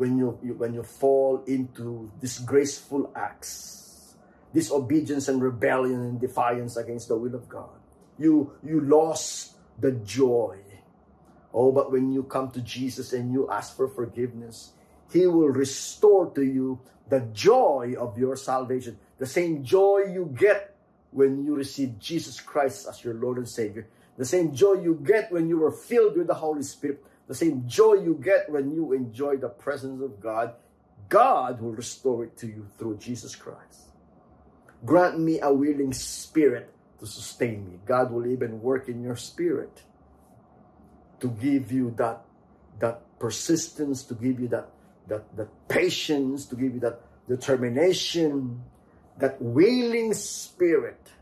when 0.03 0.19
you, 0.19 0.39
you 0.43 0.55
when 0.59 0.75
you 0.75 0.83
fall 0.83 1.45
into 1.47 2.11
disgraceful 2.19 3.13
acts, 3.15 4.15
disobedience 4.53 5.31
and 5.31 5.39
rebellion 5.41 6.01
and 6.03 6.21
defiance 6.21 6.77
against 6.77 7.07
the 7.07 7.17
will 7.17 7.37
of 7.39 7.49
God 7.49 7.79
you 8.19 8.53
you 8.63 8.81
lost 8.81 9.57
the 9.79 9.93
joy. 9.93 10.59
Oh, 11.55 11.73
but 11.73 11.93
when 11.93 12.13
you 12.13 12.23
come 12.23 12.51
to 12.53 12.61
Jesus 12.61 13.13
and 13.13 13.33
you 13.33 13.51
ask 13.51 13.77
for 13.77 13.89
forgiveness, 13.89 14.73
He 15.13 15.27
will 15.27 15.49
restore 15.49 16.31
to 16.31 16.43
you 16.43 16.81
the 17.09 17.21
joy 17.33 17.95
of 17.99 18.17
your 18.17 18.37
salvation. 18.37 18.99
The 19.19 19.27
same 19.27 19.63
joy 19.63 20.05
you 20.11 20.33
get 20.39 20.77
when 21.11 21.45
you 21.45 21.55
receive 21.55 21.99
Jesus 21.99 22.41
Christ 22.41 22.87
as 22.89 23.05
your 23.05 23.15
Lord 23.15 23.37
and 23.37 23.49
Savior. 23.49 23.87
The 24.17 24.25
same 24.25 24.55
joy 24.55 24.75
you 24.75 25.01
get 25.05 25.31
when 25.31 25.49
you 25.49 25.59
were 25.59 25.73
filled 25.73 26.17
with 26.17 26.27
the 26.27 26.35
Holy 26.35 26.63
Spirit. 26.63 27.05
The 27.29 27.35
same 27.35 27.65
joy 27.67 27.95
you 27.95 28.21
get 28.23 28.51
when 28.51 28.73
you 28.73 28.93
enjoy 28.93 29.37
the 29.37 29.49
presence 29.49 30.03
of 30.03 30.21
God. 30.21 30.55
God 31.09 31.61
will 31.61 31.73
restore 31.73 32.25
it 32.25 32.37
to 32.39 32.47
you 32.47 32.67
through 32.79 32.97
Jesus 32.99 33.37
Christ. 33.37 33.91
Grant 34.85 35.21
me 35.21 35.41
a 35.41 35.53
willing 35.53 35.93
spirit 35.93 36.73
to 36.99 37.07
sustain 37.07 37.67
me. 37.69 37.79
God 37.85 38.11
will 38.11 38.27
even 38.27 38.61
work 38.63 38.89
in 38.89 39.03
your 39.03 39.17
spirit 39.17 39.83
to 41.21 41.29
give 41.29 41.71
you 41.71 41.93
that 41.99 42.25
that 42.79 43.03
persistence, 43.19 44.03
to 44.05 44.15
give 44.15 44.41
you 44.41 44.49
that 44.49 44.71
that 45.09 45.37
that 45.37 45.49
patience, 45.69 46.47
to 46.47 46.57
give 46.57 46.75
you 46.75 46.81
that 46.81 47.01
determination, 47.29 48.63
that 49.19 49.41
willing 49.41 50.15
spirit, 50.15 51.13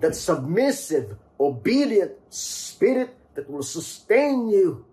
that 0.00 0.14
submissive, 0.14 1.16
obedient 1.38 2.12
spirit 2.30 3.14
that 3.34 3.50
will 3.50 3.62
sustain 3.62 4.48
you 4.48 4.85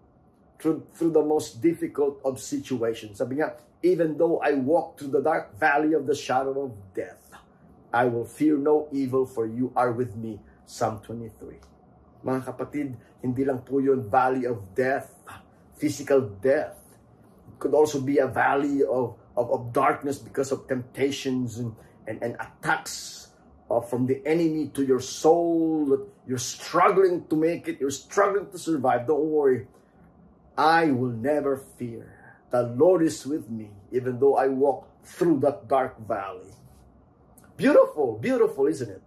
through, 0.63 0.87
through 0.95 1.11
the 1.11 1.21
most 1.21 1.59
difficult 1.61 2.23
of 2.23 2.39
situations. 2.39 3.19
Sabi 3.19 3.43
even 3.83 4.15
though 4.15 4.39
I 4.39 4.53
walk 4.53 4.97
through 4.97 5.11
the 5.11 5.19
dark 5.19 5.59
valley 5.59 5.91
of 5.91 6.07
the 6.07 6.15
shadow 6.15 6.55
of 6.71 6.71
death, 6.95 7.35
I 7.91 8.05
will 8.05 8.23
fear 8.23 8.55
no 8.55 8.87
evil 8.95 9.27
for 9.27 9.45
you 9.45 9.75
are 9.75 9.91
with 9.91 10.15
me. 10.15 10.39
Psalm 10.63 11.03
23. 11.03 11.59
Mga 12.23 12.41
kapatid, 12.47 12.95
hindi 13.19 13.43
lang 13.43 13.59
po 13.59 13.83
yun 13.83 14.07
valley 14.07 14.47
of 14.47 14.63
death, 14.71 15.11
physical 15.75 16.31
death. 16.39 16.79
It 17.51 17.59
could 17.59 17.75
also 17.75 17.99
be 17.99 18.23
a 18.23 18.27
valley 18.31 18.87
of, 18.87 19.19
of, 19.35 19.51
of 19.51 19.75
darkness 19.75 20.15
because 20.15 20.55
of 20.55 20.63
temptations 20.71 21.59
and, 21.59 21.75
and, 22.07 22.23
and 22.23 22.39
attacks 22.39 23.35
uh, 23.67 23.83
from 23.83 24.07
the 24.07 24.23
enemy 24.23 24.71
to 24.71 24.87
your 24.87 25.03
soul. 25.03 26.07
You're 26.23 26.39
struggling 26.39 27.27
to 27.27 27.35
make 27.35 27.67
it. 27.67 27.83
You're 27.83 27.91
struggling 27.91 28.47
to 28.47 28.57
survive. 28.57 29.11
Don't 29.11 29.27
worry. 29.27 29.67
I 30.57 30.91
will 30.93 31.13
never 31.13 31.57
fear. 31.57 32.13
The 32.53 32.63
Lord 32.63 33.01
is 33.01 33.25
with 33.25 33.49
me, 33.49 33.73
even 33.89 34.19
though 34.19 34.37
I 34.37 34.47
walk 34.47 34.85
through 35.01 35.41
that 35.41 35.67
dark 35.67 35.97
valley. 36.05 36.53
Beautiful, 37.57 38.17
beautiful, 38.21 38.67
isn't 38.67 38.89
it? 38.89 39.01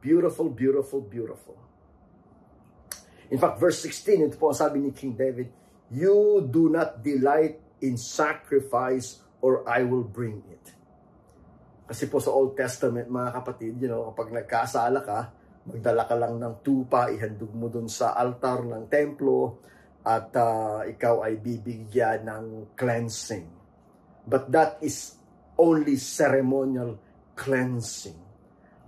Beautiful, 0.00 0.50
beautiful, 0.50 1.00
beautiful. 1.00 1.58
In 3.30 3.38
fact, 3.38 3.60
verse 3.60 3.78
16, 3.82 4.34
ito 4.34 4.36
po 4.40 4.50
sabi 4.50 4.82
ni 4.82 4.90
King 4.90 5.14
David, 5.14 5.50
You 5.92 6.42
do 6.42 6.72
not 6.72 7.04
delight 7.04 7.60
in 7.84 7.94
sacrifice 7.94 9.22
or 9.38 9.62
I 9.68 9.86
will 9.86 10.04
bring 10.04 10.42
it. 10.50 10.64
Kasi 11.88 12.10
po 12.10 12.20
sa 12.20 12.34
Old 12.34 12.58
Testament, 12.58 13.08
mga 13.08 13.30
kapatid, 13.32 13.78
you 13.80 13.88
know, 13.88 14.10
kapag 14.12 14.34
nagkasala 14.34 15.00
ka, 15.00 15.18
magdala 15.68 16.04
ka 16.04 16.16
lang 16.16 16.36
ng 16.36 16.54
tupa, 16.60 17.08
ihandog 17.08 17.52
mo 17.54 17.70
dun 17.72 17.88
sa 17.88 18.12
altar 18.16 18.64
ng 18.64 18.88
templo, 18.88 19.62
at 20.08 20.32
uh, 20.32 20.88
ikaw 20.88 21.20
ay 21.20 21.36
bibigyan 21.36 22.24
ng 22.24 22.72
cleansing. 22.72 23.44
But 24.24 24.48
that 24.56 24.80
is 24.80 25.20
only 25.60 26.00
ceremonial 26.00 26.96
cleansing. 27.36 28.16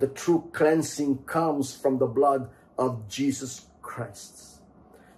The 0.01 0.09
true 0.09 0.49
cleansing 0.49 1.29
comes 1.29 1.77
from 1.77 2.01
the 2.01 2.09
blood 2.09 2.49
of 2.81 3.05
Jesus 3.05 3.69
Christ. 3.85 4.65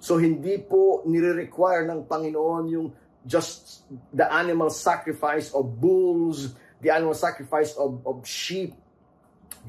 So 0.03 0.19
hindi 0.19 0.59
po 0.59 1.07
nire-require 1.07 1.87
ng 1.87 2.11
Panginoon 2.11 2.65
yung 2.67 2.91
just 3.23 3.87
the 4.11 4.27
animal 4.27 4.75
sacrifice 4.75 5.55
of 5.55 5.79
bulls, 5.79 6.59
the 6.83 6.91
animal 6.91 7.15
sacrifice 7.15 7.79
of, 7.79 8.03
of 8.03 8.27
sheep, 8.27 8.75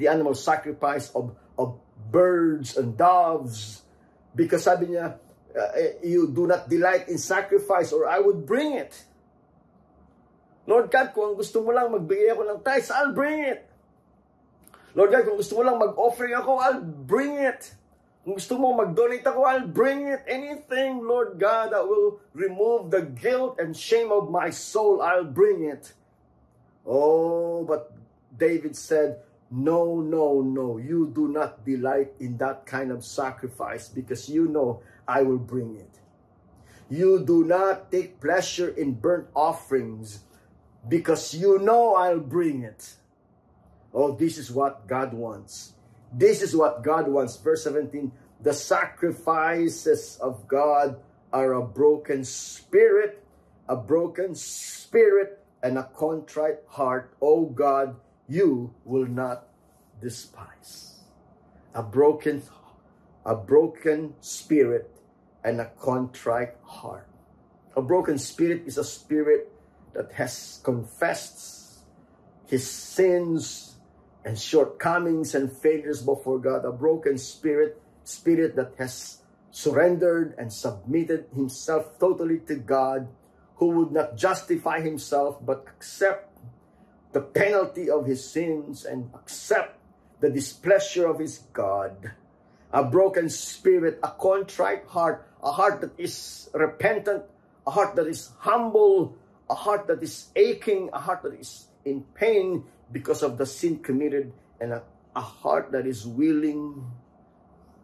the 0.01 0.09
animal 0.09 0.33
sacrifice 0.33 1.13
of, 1.13 1.37
of 1.61 1.77
birds 2.09 2.73
and 2.73 2.97
doves. 2.97 3.85
Because 4.33 4.65
sabi 4.65 4.97
niya, 4.97 5.21
uh, 5.53 6.01
you 6.03 6.27
do 6.29 6.47
not 6.47 6.69
delight 6.69 7.07
in 7.09 7.17
sacrifice 7.17 7.93
or 7.93 8.07
I 8.09 8.19
would 8.19 8.45
bring 8.45 8.73
it. 8.73 8.93
Lord 10.65 10.89
God, 10.89 11.11
kung 11.13 11.35
gusto 11.35 11.61
mo 11.61 11.75
lang 11.75 11.91
magbigay 11.91 12.31
ako 12.31 12.41
ng 12.47 12.59
tithes, 12.63 12.89
I'll 12.89 13.11
bring 13.11 13.43
it. 13.43 13.67
Lord 14.95 15.11
God, 15.11 15.25
kung 15.27 15.37
gusto 15.37 15.59
mo 15.59 15.61
lang 15.65 15.77
mag-offering 15.81 16.37
ako, 16.37 16.51
I'll 16.61 16.85
bring 16.85 17.35
it. 17.41 17.73
Kung 18.23 18.39
gusto 18.39 18.55
mo 18.55 18.71
mag-donate 18.71 19.25
ako, 19.27 19.43
I'll 19.43 19.67
bring 19.67 20.07
it. 20.07 20.23
Anything, 20.29 21.03
Lord 21.03 21.35
God, 21.35 21.75
that 21.75 21.83
will 21.83 22.23
remove 22.31 22.93
the 22.93 23.03
guilt 23.03 23.59
and 23.59 23.75
shame 23.75 24.13
of 24.15 24.31
my 24.31 24.53
soul, 24.53 25.03
I'll 25.03 25.27
bring 25.27 25.67
it. 25.67 25.91
Oh, 26.87 27.67
but 27.67 27.91
David 28.31 28.79
said, 28.79 29.19
No, 29.53 30.01
no, 30.01 30.41
no. 30.41 30.81
You 30.81 31.11
do 31.13 31.27
not 31.27 31.61
delight 31.61 32.13
in 32.19 32.37
that 32.37 32.65
kind 32.65 32.89
of 32.89 33.05
sacrifice 33.05 33.87
because 33.87 34.27
you 34.27 34.47
know 34.47 34.81
I 35.07 35.21
will 35.23 35.39
bring 35.39 35.75
it. 35.75 35.99
You 36.89 37.23
do 37.25 37.43
not 37.43 37.91
take 37.91 38.21
pleasure 38.21 38.69
in 38.69 38.93
burnt 38.93 39.27
offerings 39.35 40.19
because 40.87 41.33
you 41.33 41.59
know 41.59 41.95
I'll 41.95 42.19
bring 42.19 42.63
it. 42.63 42.95
Oh, 43.93 44.15
this 44.15 44.37
is 44.37 44.51
what 44.51 44.87
God 44.87 45.13
wants. 45.13 45.73
This 46.11 46.41
is 46.41 46.55
what 46.55 46.83
God 46.83 47.07
wants. 47.07 47.37
Verse 47.37 47.63
17 47.63 48.11
The 48.41 48.53
sacrifices 48.53 50.17
of 50.21 50.47
God 50.47 50.97
are 51.31 51.53
a 51.53 51.65
broken 51.65 52.23
spirit, 52.23 53.23
a 53.67 53.75
broken 53.75 54.35
spirit, 54.35 55.39
and 55.63 55.77
a 55.77 55.89
contrite 55.95 56.59
heart. 56.67 57.15
Oh 57.21 57.45
God, 57.45 57.95
you 58.27 58.73
will 58.85 59.07
not 59.07 59.47
despise. 60.01 60.99
A 61.73 61.81
broken 61.81 62.43
a 63.25 63.35
broken 63.35 64.13
spirit 64.19 64.92
and 65.43 65.59
a 65.59 65.71
contrite 65.79 66.55
heart. 66.63 67.07
A 67.75 67.81
broken 67.81 68.17
spirit 68.17 68.63
is 68.65 68.77
a 68.77 68.83
spirit 68.83 69.51
that 69.93 70.11
has 70.13 70.59
confessed 70.63 71.79
his 72.47 72.69
sins 72.69 73.75
and 74.25 74.39
shortcomings 74.39 75.35
and 75.35 75.51
failures 75.51 76.01
before 76.01 76.39
God. 76.39 76.65
A 76.65 76.71
broken 76.71 77.17
spirit, 77.17 77.81
spirit 78.03 78.55
that 78.55 78.73
has 78.77 79.19
surrendered 79.51 80.35
and 80.37 80.51
submitted 80.51 81.25
himself 81.35 81.99
totally 81.99 82.39
to 82.47 82.55
God, 82.55 83.07
who 83.57 83.67
would 83.69 83.91
not 83.91 84.17
justify 84.17 84.81
himself 84.81 85.37
but 85.45 85.65
accept 85.67 86.29
the 87.11 87.21
penalty 87.21 87.89
of 87.89 88.05
his 88.05 88.25
sins 88.25 88.85
and 88.85 89.09
accept 89.13 89.79
the 90.19 90.29
displeasure 90.29 91.07
of 91.07 91.19
his 91.19 91.39
God. 91.53 92.11
A 92.71 92.83
broken 92.83 93.29
spirit, 93.29 93.99
a 94.01 94.09
contrite 94.09 94.85
heart, 94.87 95.27
a 95.43 95.51
heart 95.51 95.81
that 95.81 95.91
is 95.97 96.49
repentant, 96.53 97.23
a 97.67 97.71
heart 97.71 97.95
that 97.95 98.07
is 98.07 98.31
humble, 98.39 99.15
a 99.49 99.55
heart 99.55 99.87
that 99.87 100.01
is 100.01 100.27
aching, 100.35 100.89
a 100.93 100.99
heart 100.99 101.21
that 101.23 101.33
is 101.33 101.67
in 101.85 102.01
pain 102.15 102.63
because 102.91 103.21
of 103.23 103.37
the 103.37 103.45
sin 103.45 103.79
committed, 103.79 104.31
and 104.61 104.71
a, 104.71 104.81
a 105.15 105.21
heart 105.21 105.71
that 105.71 105.85
is 105.85 106.07
willing 106.07 106.85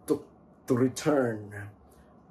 to, 0.07 0.23
to 0.67 0.73
return, 0.73 1.51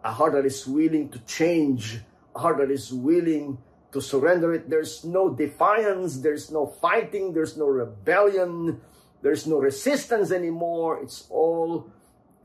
a 0.02 0.12
heart 0.12 0.32
that 0.32 0.46
is 0.46 0.66
willing 0.66 1.10
to 1.10 1.18
change, 1.20 2.00
a 2.34 2.38
heart 2.38 2.58
that 2.58 2.70
is 2.70 2.92
willing 2.92 3.58
to 3.92 4.00
surrender 4.00 4.54
it. 4.54 4.70
There's 4.70 5.04
no 5.04 5.30
defiance, 5.30 6.18
there's 6.20 6.50
no 6.50 6.66
fighting, 6.66 7.32
there's 7.32 7.56
no 7.56 7.66
rebellion, 7.66 8.80
there's 9.22 9.46
no 9.46 9.58
resistance 9.58 10.30
anymore. 10.30 11.00
It's 11.02 11.26
all 11.30 11.90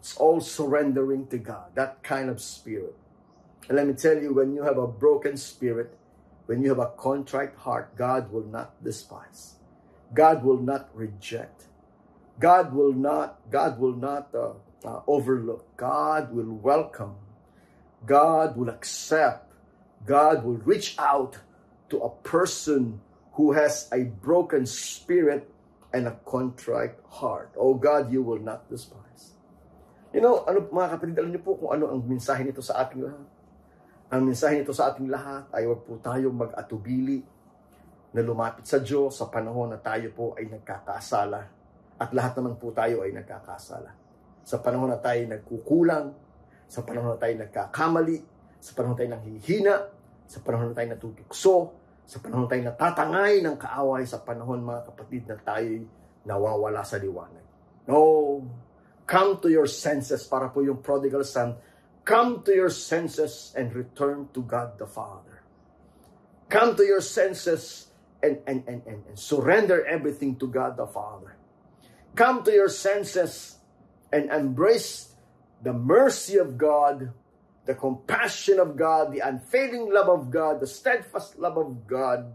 it's 0.03 0.17
all 0.17 0.41
surrendering 0.41 1.27
to 1.27 1.37
God. 1.37 1.75
That 1.75 2.03
kind 2.03 2.29
of 2.29 2.41
spirit. 2.41 2.93
And 3.69 3.77
let 3.77 3.87
me 3.87 3.93
tell 3.93 4.21
you, 4.21 4.33
when 4.33 4.53
you 4.53 4.61
have 4.63 4.77
a 4.77 4.85
broken 4.85 5.37
spirit, 5.37 5.97
when 6.45 6.61
you 6.61 6.67
have 6.67 6.79
a 6.79 6.91
contrite 6.97 7.55
heart, 7.55 7.95
God 7.95 8.29
will 8.29 8.43
not 8.43 8.83
despise. 8.83 9.55
God 10.13 10.43
will 10.43 10.57
not 10.57 10.89
reject. 10.93 11.67
God 12.37 12.73
will 12.73 12.91
not, 12.91 13.49
God 13.49 13.79
will 13.79 13.95
not 13.95 14.27
uh, 14.35 14.51
uh, 14.83 15.03
overlook. 15.07 15.77
God 15.77 16.33
will 16.33 16.51
welcome. 16.51 17.15
God 18.05 18.57
will 18.57 18.67
accept. 18.67 19.53
God 20.05 20.43
will 20.43 20.59
reach 20.65 20.95
out 20.99 21.37
to 21.89 21.99
a 21.99 22.09
person 22.09 22.99
who 23.35 23.53
has 23.53 23.87
a 23.93 24.03
broken 24.03 24.65
spirit 24.65 25.49
and 25.93 26.09
a 26.09 26.17
contrite 26.25 26.95
heart. 27.07 27.53
Oh 27.55 27.75
God, 27.75 28.11
you 28.11 28.21
will 28.21 28.39
not 28.39 28.69
despise. 28.69 29.02
You 30.13 30.21
know, 30.21 30.45
ano, 30.45 30.69
mga 30.69 30.87
kapatid, 30.93 31.17
alam 31.17 31.31
niyo 31.33 31.41
po 31.41 31.57
kung 31.57 31.73
ano 31.73 31.89
ang 31.89 32.05
mensahe 32.05 32.45
nito 32.45 32.61
sa 32.61 32.85
ating 32.85 33.01
lahat. 33.01 33.25
Ang 34.13 34.29
mensahe 34.29 34.61
nito 34.61 34.69
sa 34.69 34.93
ating 34.93 35.09
lahat 35.09 35.49
ay 35.57 35.65
huwag 35.65 35.81
po 35.89 35.97
tayong 35.97 36.37
mag-atubili 36.37 37.25
na 38.13 38.21
lumapit 38.21 38.69
sa 38.69 38.77
Diyos 38.77 39.17
sa 39.17 39.25
panahon 39.33 39.73
na 39.73 39.81
tayo 39.81 40.13
po 40.13 40.37
ay 40.37 40.45
nagkakasala. 40.53 41.41
At 41.97 42.13
lahat 42.13 42.37
naman 42.37 42.61
po 42.61 42.69
tayo 42.69 43.01
ay 43.01 43.09
nagkakasala. 43.09 43.89
Sa 44.45 44.61
panahon 44.61 44.93
na 44.93 45.01
tayo 45.01 45.17
nagkukulang, 45.25 46.13
sa 46.69 46.85
panahon 46.85 47.17
na 47.17 47.19
tayo 47.19 47.33
nagkakamali, 47.33 48.17
sa 48.61 48.71
panahon 48.77 48.93
na 48.93 48.99
tayo 49.01 49.11
nanghihina, 49.17 49.75
sa 50.29 50.37
panahon 50.45 50.69
na 50.69 50.77
tayo 50.77 50.89
natutukso, 50.93 51.57
sa 52.05 52.21
panahon 52.21 52.45
na 52.45 52.51
tayo 52.53 52.63
natatangay 52.69 53.41
ng 53.41 53.57
kaaway, 53.57 54.05
sa 54.05 54.21
panahon 54.21 54.61
mga 54.61 54.93
kapatid 54.93 55.25
na 55.25 55.41
tayo 55.41 55.73
nawawala 56.21 56.85
sa 56.85 57.01
liwanag. 57.01 57.41
No, 57.89 57.97
come 59.05 59.39
to 59.41 59.49
your 59.49 59.67
senses 59.67 60.23
para 60.23 60.49
po 60.49 60.61
yung 60.61 60.81
prodigal 60.81 61.23
son 61.23 61.55
Come 62.05 62.43
to 62.43 62.53
your 62.53 62.69
senses 62.69 63.53
and 63.55 63.73
return 63.73 64.27
to 64.33 64.43
God 64.43 64.77
the 64.77 64.87
Father. 64.87 65.43
Come 66.49 66.75
to 66.75 66.83
your 66.83 67.01
senses 67.01 67.87
and, 68.21 68.39
and, 68.45 68.67
and, 68.67 68.83
and, 68.85 69.03
and 69.07 69.17
surrender 69.17 69.85
everything 69.85 70.35
to 70.39 70.47
God 70.47 70.75
the 70.75 70.85
Father. 70.85 71.37
Come 72.15 72.43
to 72.43 72.51
your 72.51 72.69
senses 72.69 73.57
and 74.11 74.29
embrace 74.29 75.15
the 75.63 75.71
mercy 75.71 76.37
of 76.37 76.57
God, 76.57 77.13
the 77.65 77.73
compassion 77.73 78.59
of 78.59 78.75
God, 78.75 79.13
the 79.13 79.19
unfailing 79.19 79.91
love 79.91 80.09
of 80.09 80.29
God, 80.29 80.59
the 80.59 80.67
steadfast 80.67 81.39
love 81.39 81.57
of 81.57 81.87
God, 81.87 82.31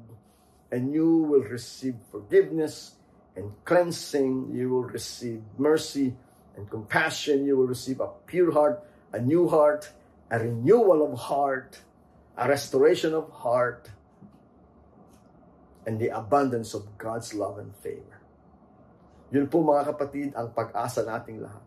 and 0.72 0.92
you 0.92 1.22
will 1.28 1.44
receive 1.44 1.94
forgiveness 2.10 2.96
and 3.36 3.52
cleansing. 3.66 4.50
You 4.54 4.70
will 4.70 4.88
receive 4.88 5.42
mercy 5.58 6.16
and 6.58 6.66
compassion. 6.66 7.46
You 7.46 7.54
will 7.54 7.70
receive 7.70 8.02
a 8.02 8.10
pure 8.26 8.50
heart, 8.50 8.82
a 9.14 9.22
new 9.22 9.46
heart, 9.46 9.86
a 10.28 10.42
renewal 10.42 11.06
of 11.06 11.14
heart, 11.30 11.78
a 12.34 12.50
restoration 12.50 13.14
of 13.14 13.30
heart, 13.30 13.88
and 15.86 15.96
the 16.02 16.10
abundance 16.10 16.74
of 16.74 16.84
God's 16.98 17.32
love 17.32 17.62
and 17.62 17.70
favor. 17.78 18.18
Yun 19.30 19.46
po 19.46 19.62
mga 19.62 19.94
kapatid 19.94 20.28
ang 20.34 20.50
pag-asa 20.52 21.06
nating 21.06 21.40
lahat. 21.40 21.64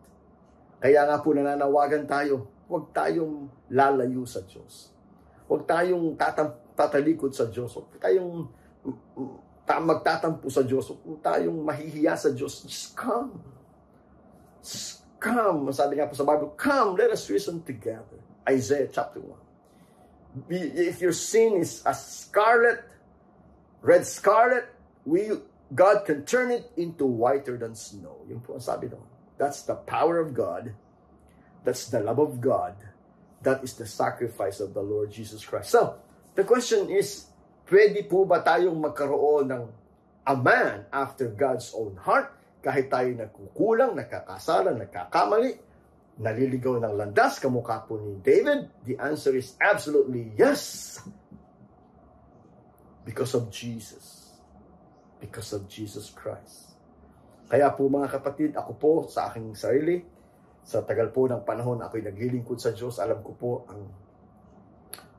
Kaya 0.82 1.06
nga 1.08 1.16
po 1.22 1.32
nananawagan 1.32 2.04
tayo, 2.06 2.46
huwag 2.66 2.90
tayong 2.90 3.48
lalayo 3.70 4.26
sa 4.26 4.42
Diyos. 4.42 4.90
Huwag 5.46 5.66
tayong 5.66 6.18
tatam- 6.18 6.58
tatalikod 6.74 7.30
sa 7.30 7.46
Diyos. 7.46 7.70
Huwag 7.74 7.98
tayong 8.02 8.50
ta- 9.62 9.82
magtatampo 9.82 10.50
sa 10.50 10.66
Diyos. 10.66 10.90
Huwag 10.90 11.22
tayong 11.22 11.54
mahihiya 11.62 12.18
sa 12.18 12.34
Diyos. 12.34 12.66
Just 12.66 12.98
come. 12.98 13.38
Come. 15.22 15.70
Sabi 15.70 16.02
nga 16.02 16.10
po 16.10 16.18
sa 16.18 16.26
Bible, 16.26 16.54
come, 16.58 16.98
let 16.98 17.14
us 17.14 17.30
reason 17.30 17.62
together. 17.62 18.18
Isaiah 18.42 18.90
chapter 18.90 19.22
1. 19.22 20.50
If 20.50 20.98
your 20.98 21.14
sin 21.14 21.62
is 21.62 21.84
as 21.86 22.26
scarlet, 22.26 22.82
red 23.82 24.02
scarlet, 24.02 24.66
we 25.06 25.30
God 25.72 26.04
can 26.04 26.24
turn 26.24 26.50
it 26.50 26.70
into 26.76 27.06
whiter 27.06 27.56
than 27.56 27.74
snow. 27.78 28.24
Yun 28.28 28.40
po 28.40 28.58
ang 28.58 28.64
sabi 28.64 28.90
doon. 28.90 29.04
That's 29.38 29.62
the 29.64 29.78
power 29.78 30.20
of 30.20 30.34
God. 30.34 30.74
That's 31.64 31.88
the 31.88 32.02
love 32.02 32.18
of 32.18 32.40
God. 32.42 32.76
That 33.42 33.64
is 33.64 33.74
the 33.74 33.86
sacrifice 33.86 34.60
of 34.60 34.74
the 34.74 34.82
Lord 34.82 35.10
Jesus 35.10 35.44
Christ. 35.46 35.70
So, 35.70 35.98
the 36.34 36.44
question 36.44 36.90
is, 36.90 37.30
pwede 37.70 38.04
po 38.10 38.26
ba 38.26 38.42
tayong 38.44 38.78
magkaroon 38.78 39.48
ng 39.50 39.64
a 40.26 40.36
man 40.36 40.86
after 40.92 41.30
God's 41.30 41.72
own 41.74 41.96
heart 41.98 42.30
kahit 42.62 42.86
tayo 42.86 43.10
nagkukulang, 43.10 43.98
nakakasala, 43.98 44.70
nagkakamali, 44.78 45.52
naliligaw 46.22 46.78
ng 46.78 46.94
landas, 46.94 47.42
kamukha 47.42 47.82
po 47.82 47.98
ni 47.98 48.22
David? 48.22 48.70
The 48.86 49.02
answer 49.02 49.34
is 49.34 49.58
absolutely 49.58 50.30
yes. 50.38 50.96
Because 53.02 53.34
of 53.34 53.50
Jesus. 53.50 54.30
Because 55.18 55.50
of 55.50 55.66
Jesus 55.66 56.14
Christ. 56.14 56.78
Kaya 57.50 57.74
po 57.74 57.90
mga 57.90 58.08
kapatid, 58.08 58.54
ako 58.54 58.72
po 58.78 58.92
sa 59.10 59.28
aking 59.28 59.52
sarili, 59.58 60.00
sa 60.62 60.86
tagal 60.86 61.10
po 61.10 61.26
ng 61.26 61.42
panahon 61.42 61.82
ako'y 61.82 62.06
naglilingkod 62.06 62.56
sa 62.56 62.70
Diyos, 62.70 63.02
alam 63.02 63.18
ko 63.20 63.34
po 63.34 63.52
ang 63.66 63.82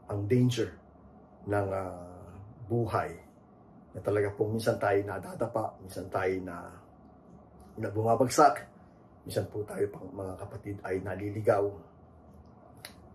ang 0.07 0.23
danger 0.27 0.71
ng 1.47 1.67
uh, 1.67 1.91
buhay 2.67 3.11
na 3.93 3.99
talaga 4.01 4.33
po 4.33 4.49
minsan 4.49 4.79
tayo 4.79 4.97
nadadapa, 5.05 5.77
minsan 5.83 6.07
tayo 6.09 6.35
na, 6.41 6.57
na 7.77 7.89
bumabagsak, 7.89 8.65
minsan 9.25 9.47
po 9.49 9.65
tayo 9.65 9.87
pang 9.89 10.09
mga 10.13 10.33
kapatid 10.37 10.75
ay 10.83 11.01
naliligaw, 11.01 11.63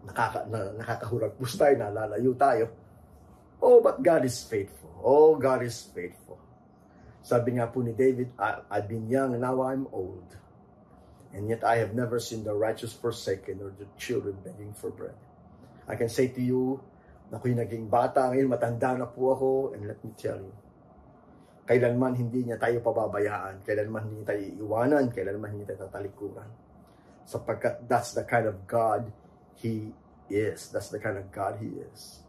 nakaka, 0.08 0.48
na, 0.48 0.72
nakakahuragpus 0.78 1.52
tayo, 1.58 1.74
nalalayo 1.78 2.32
tayo. 2.34 2.66
Oh, 3.58 3.82
but 3.82 3.98
God 4.02 4.22
is 4.22 4.38
faithful. 4.46 4.94
Oh, 5.02 5.34
God 5.34 5.66
is 5.66 5.76
faithful. 5.90 6.38
Sabi 7.22 7.58
nga 7.58 7.66
po 7.68 7.82
ni 7.82 7.92
David, 7.92 8.32
I've 8.70 8.88
been 8.88 9.10
young 9.10 9.34
and 9.34 9.42
now 9.42 9.60
I'm 9.66 9.90
old. 9.90 10.24
And 11.34 11.50
yet 11.50 11.60
I 11.60 11.76
have 11.82 11.92
never 11.92 12.16
seen 12.22 12.46
the 12.46 12.54
righteous 12.56 12.94
forsaken 12.94 13.60
or 13.60 13.74
the 13.76 13.84
children 14.00 14.38
begging 14.40 14.72
for 14.72 14.88
bread. 14.88 15.18
I 15.84 15.98
can 15.98 16.08
say 16.08 16.32
to 16.32 16.40
you, 16.40 16.80
na 17.28 17.36
ako'y 17.36 17.52
naging 17.52 17.92
bata, 17.92 18.32
ngayon 18.32 18.48
matanda 18.48 18.96
na 18.96 19.04
po 19.04 19.36
ako, 19.36 19.50
and 19.76 19.84
let 19.84 20.00
me 20.00 20.16
tell 20.16 20.40
you, 20.40 20.52
kailanman 21.68 22.16
hindi 22.16 22.48
niya 22.48 22.56
tayo 22.56 22.80
pababayaan, 22.80 23.60
kailanman 23.60 24.08
hindi 24.08 24.24
tayo 24.24 24.40
iiwanan, 24.40 25.12
kailanman 25.12 25.52
hindi 25.52 25.68
tayo 25.68 25.84
tatalikuran. 25.84 26.48
Sapagkat 27.28 27.84
that's 27.84 28.16
the 28.16 28.24
kind 28.24 28.48
of 28.48 28.64
God 28.64 29.12
He 29.60 29.92
is. 30.32 30.72
That's 30.72 30.88
the 30.88 30.96
kind 30.96 31.20
of 31.20 31.28
God 31.28 31.60
He 31.60 31.76
is. 31.92 32.24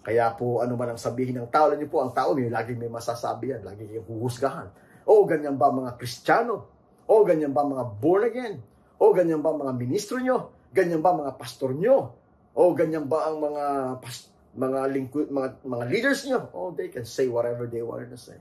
Kaya 0.00 0.32
po, 0.32 0.64
ano 0.64 0.72
man 0.72 0.96
ang 0.96 1.00
sabihin 1.02 1.36
ng 1.36 1.52
tao, 1.52 1.68
niyo 1.74 1.90
po, 1.90 2.00
ang 2.00 2.16
tao, 2.16 2.32
may, 2.32 2.48
lagi 2.48 2.72
may 2.78 2.88
masasabi 2.88 3.52
yan, 3.52 3.66
lagi 3.66 3.84
yung 3.92 4.06
huhusgahan. 4.06 4.72
O, 5.04 5.26
ganyan 5.28 5.58
ba 5.58 5.68
mga 5.68 5.98
Kristiyano? 6.00 6.64
O, 7.10 7.26
ganyan 7.26 7.52
ba 7.52 7.66
mga 7.66 7.84
born 7.98 8.24
again? 8.24 8.56
O, 8.96 9.12
ganyan 9.12 9.44
ba 9.44 9.52
mga 9.52 9.74
ministro 9.76 10.16
nyo? 10.16 10.54
Ganyan 10.72 11.04
ba 11.04 11.12
mga 11.12 11.36
pastor 11.36 11.76
nyo? 11.76 12.14
O, 12.56 12.72
ganyan 12.72 13.04
ba 13.04 13.28
ang 13.28 13.36
mga 13.36 13.64
past- 14.00 14.32
mga 14.56 14.80
lingkod, 14.92 15.28
mga, 15.28 15.60
mga 15.62 15.84
leaders 15.92 16.24
nyo? 16.24 16.48
Oh, 16.56 16.72
they 16.72 16.88
can 16.88 17.04
say 17.04 17.28
whatever 17.28 17.68
they 17.68 17.84
wanted 17.84 18.10
to 18.10 18.18
say. 18.18 18.40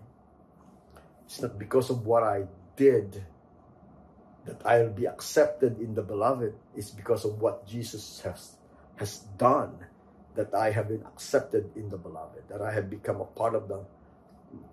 It's 1.27 1.41
not 1.41 1.59
because 1.59 1.91
of 1.91 2.07
what 2.07 2.23
I 2.23 2.47
did 2.79 3.19
that 4.45 4.61
I'll 4.63 4.93
be 4.93 5.09
accepted 5.09 5.81
in 5.81 5.93
the 5.93 6.05
beloved. 6.05 6.53
It's 6.77 6.93
because 6.93 7.25
of 7.25 7.41
what 7.41 7.65
Jesus 7.67 8.21
has 8.23 8.55
has 8.95 9.27
done 9.35 9.75
that 10.35 10.53
I 10.53 10.71
have 10.71 10.87
been 10.87 11.03
accepted 11.03 11.71
in 11.75 11.89
the 11.89 11.97
beloved, 11.97 12.47
that 12.47 12.61
I 12.61 12.71
have 12.71 12.89
become 12.89 13.19
a 13.19 13.27
part 13.27 13.55
of 13.55 13.67
the 13.67 13.83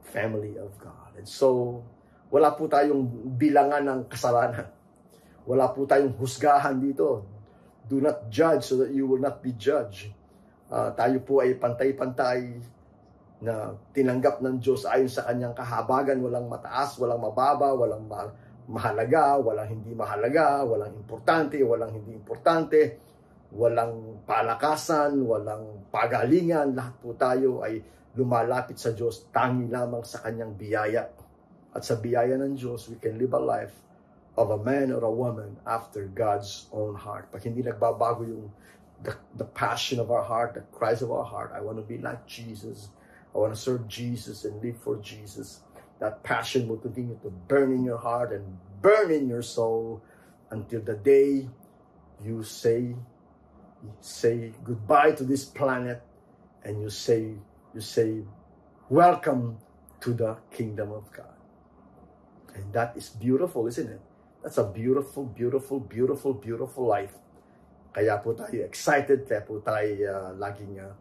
family 0.03 0.59
of 0.59 0.75
God. 0.79 1.19
And 1.19 1.27
so, 1.27 1.83
wala 2.31 2.55
po 2.55 2.67
tayong 2.67 3.35
bilangan 3.39 3.83
ng 3.87 4.01
kasalanan. 4.11 4.67
Wala 5.47 5.71
po 5.75 5.87
tayong 5.87 6.15
husgahan 6.19 6.79
dito. 6.79 7.27
Do 7.91 7.99
not 7.99 8.31
judge 8.31 8.63
so 8.63 8.79
that 8.83 8.95
you 8.95 9.07
will 9.07 9.19
not 9.19 9.43
be 9.43 9.55
judged. 9.55 10.15
Uh, 10.73 10.89
tayo 10.97 11.21
po 11.21 11.45
ay 11.45 11.61
pantay-pantay 11.61 12.57
na 13.45 13.77
tinanggap 13.93 14.41
ng 14.41 14.57
Diyos 14.57 14.89
ayon 14.89 15.13
sa 15.13 15.29
kanyang 15.29 15.53
kahabagan, 15.53 16.17
walang 16.25 16.49
mataas, 16.49 16.97
walang 16.97 17.21
mababa, 17.21 17.77
walang 17.77 18.09
ma- 18.09 18.33
mahalaga, 18.73 19.37
walang 19.37 19.69
hindi 19.69 19.93
mahalaga, 19.93 20.65
walang 20.65 20.97
importante, 20.97 21.61
walang 21.61 21.93
hindi 21.93 22.17
importante 22.17 23.13
walang 23.53 24.25
palakasan, 24.25 25.21
walang 25.29 25.85
pagalingan, 25.93 26.73
lahat 26.73 26.95
po 27.05 27.13
tayo 27.13 27.61
ay 27.61 27.85
lumalapit 28.17 28.81
sa 28.81 28.97
Diyos 28.97 29.29
tangi 29.29 29.69
lamang 29.69 30.05
sa 30.09 30.25
kanyang 30.25 30.57
biyaya. 30.57 31.05
At 31.73 31.85
sa 31.85 32.01
biyaya 32.01 32.37
ng 32.41 32.57
Diyos, 32.57 32.89
we 32.89 32.97
can 32.97 33.17
live 33.21 33.33
a 33.37 33.41
life 33.41 33.77
of 34.37 34.49
a 34.49 34.61
man 34.61 34.93
or 34.93 35.05
a 35.05 35.13
woman 35.13 35.61
after 35.69 36.09
God's 36.09 36.69
own 36.73 36.97
heart. 36.97 37.29
Pag 37.29 37.45
hindi 37.49 37.61
nagbabago 37.61 38.25
yung 38.25 38.49
the, 39.03 39.17
the 39.37 39.45
passion 39.45 39.99
of 40.01 40.11
our 40.11 40.23
heart, 40.23 40.55
the 40.55 40.61
cries 40.73 41.03
of 41.03 41.11
our 41.11 41.25
heart, 41.25 41.53
I 41.55 41.61
want 41.61 41.79
to 41.79 41.83
be 41.83 41.99
like 41.99 42.27
Jesus. 42.27 42.89
I 43.35 43.39
want 43.39 43.55
to 43.55 43.61
serve 43.61 43.89
Jesus 43.89 44.45
and 44.45 44.63
live 44.63 44.79
for 44.79 44.97
Jesus. 44.97 45.61
That 46.01 46.23
passion 46.23 46.69
will 46.69 46.79
continue 46.79 47.19
to 47.23 47.31
burn 47.31 47.73
in 47.73 47.85
your 47.85 47.99
heart 47.99 48.33
and 48.33 48.59
burn 48.81 49.11
in 49.11 49.29
your 49.29 49.43
soul 49.43 50.03
until 50.51 50.81
the 50.81 50.95
day 50.95 51.49
you 52.23 52.43
say 52.43 52.95
say 54.01 54.53
goodbye 54.63 55.11
to 55.11 55.25
this 55.25 55.45
planet 55.45 56.03
and 56.65 56.81
you 56.81 56.89
say 56.89 57.35
you 57.75 57.81
say 57.81 58.23
welcome 58.89 59.57
to 60.01 60.13
the 60.13 60.37
kingdom 60.53 60.93
of 60.93 61.11
God. 61.13 61.35
And 62.55 62.73
that 62.73 62.97
is 62.97 63.09
beautiful, 63.09 63.67
isn't 63.67 63.89
it? 63.89 64.01
That's 64.43 64.59
a 64.59 64.65
beautiful, 64.65 65.25
beautiful, 65.25 65.81
beautiful, 65.81 66.35
beautiful 66.35 66.87
life. 66.87 67.15
Kaya 67.93 68.17
po 68.25 68.33
tayo 68.33 68.65
excited, 68.65 69.29
kaya 69.29 69.45
po 69.45 69.61
tayo 69.61 69.93
uh, 70.09 70.33
laging 70.41 70.81
uh, 70.81 70.93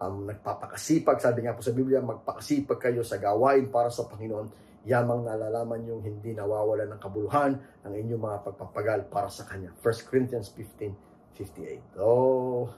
um, 0.00 0.24
nagpapakasipag. 0.24 1.20
Sabi 1.20 1.44
nga 1.44 1.52
po 1.52 1.60
sa 1.60 1.76
Biblia, 1.76 2.00
magpakasipag 2.00 2.80
kayo 2.80 3.04
sa 3.04 3.20
gawain 3.20 3.68
para 3.68 3.92
sa 3.92 4.08
Panginoon. 4.08 4.66
Yamang 4.88 5.28
nalalaman 5.28 5.84
yung 5.84 6.00
hindi 6.00 6.32
nawawala 6.32 6.88
ng 6.88 7.00
kabuluhan 7.02 7.52
ang 7.84 7.92
inyong 7.92 8.22
mga 8.22 8.38
pagpapagal 8.48 9.00
para 9.12 9.28
sa 9.28 9.44
Kanya. 9.44 9.74
1 9.76 10.08
Corinthians 10.08 10.48
15, 10.56 11.36
58. 11.36 12.00
Oh, 12.00 12.72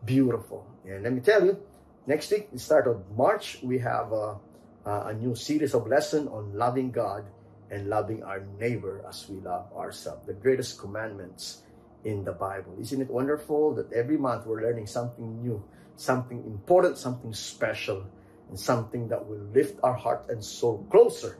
beautiful. 0.00 0.64
And 0.88 1.04
let 1.04 1.12
me 1.12 1.20
tell 1.20 1.44
you, 1.44 1.60
next 2.08 2.32
week, 2.32 2.48
the 2.48 2.62
start 2.62 2.88
of 2.88 3.04
March, 3.12 3.60
we 3.60 3.76
have 3.84 4.08
a, 4.16 4.40
a 4.88 5.12
new 5.12 5.36
series 5.36 5.76
of 5.76 5.84
lesson 5.84 6.32
on 6.32 6.56
loving 6.56 6.88
God 6.88 7.28
and 7.68 7.92
loving 7.92 8.24
our 8.24 8.40
neighbor 8.56 9.04
as 9.04 9.28
we 9.28 9.36
love 9.44 9.68
ourselves. 9.76 10.24
The 10.24 10.38
greatest 10.38 10.80
commandments 10.80 11.60
in 12.04 12.24
the 12.24 12.32
Bible. 12.32 12.74
Isn't 12.80 13.00
it 13.00 13.10
wonderful 13.10 13.74
that 13.74 13.92
every 13.92 14.16
month 14.16 14.46
we're 14.46 14.62
learning 14.62 14.86
something 14.86 15.40
new, 15.42 15.62
something 15.96 16.42
important, 16.44 16.98
something 16.98 17.32
special, 17.32 18.06
and 18.48 18.58
something 18.58 19.08
that 19.08 19.24
will 19.24 19.42
lift 19.54 19.78
our 19.82 19.94
heart 19.94 20.26
and 20.28 20.44
soul 20.44 20.86
closer 20.90 21.38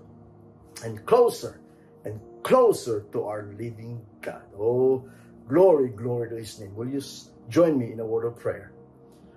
and 0.85 1.05
closer 1.07 1.61
and 2.05 2.20
closer 2.42 3.05
to 3.12 3.25
our 3.25 3.51
living 3.59 4.01
God. 4.20 4.42
Oh, 4.59 5.05
Glory, 5.48 5.90
glory 5.90 6.31
to 6.31 6.37
His 6.38 6.59
name. 6.61 6.75
Will 6.79 6.88
you 6.88 7.03
join 7.51 7.75
me 7.77 7.92
in 7.92 7.98
a 7.98 8.07
word 8.07 8.25
of 8.25 8.38
prayer? 8.38 8.70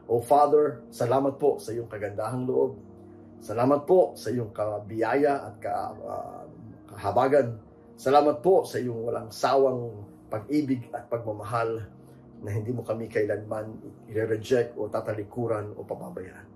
Oh 0.05 0.21
Father, 0.21 0.85
salamat 0.93 1.41
po 1.41 1.57
sa 1.57 1.73
iyong 1.73 1.89
kagandahang 1.89 2.45
loob. 2.45 2.77
Salamat 3.41 3.89
po 3.89 4.13
sa 4.13 4.29
iyong 4.29 4.53
kabiyaya 4.53 5.49
at 5.49 5.55
ka, 5.57 5.73
uh, 5.97 6.45
kahabagan. 6.93 7.57
Salamat 7.97 8.37
po 8.45 8.61
sa 8.69 8.77
iyong 8.77 9.01
walang 9.01 9.33
sawang 9.33 10.04
pag-ibig 10.29 10.89
at 10.91 11.07
pagmamahal 11.09 11.85
na 12.41 12.49
hindi 12.51 12.71
mo 12.73 12.83
kami 12.83 13.07
kailanman 13.09 13.79
i-reject 14.11 14.77
o 14.77 14.89
tatalikuran 14.91 15.73
o 15.73 15.85
papabayaan. 15.85 16.47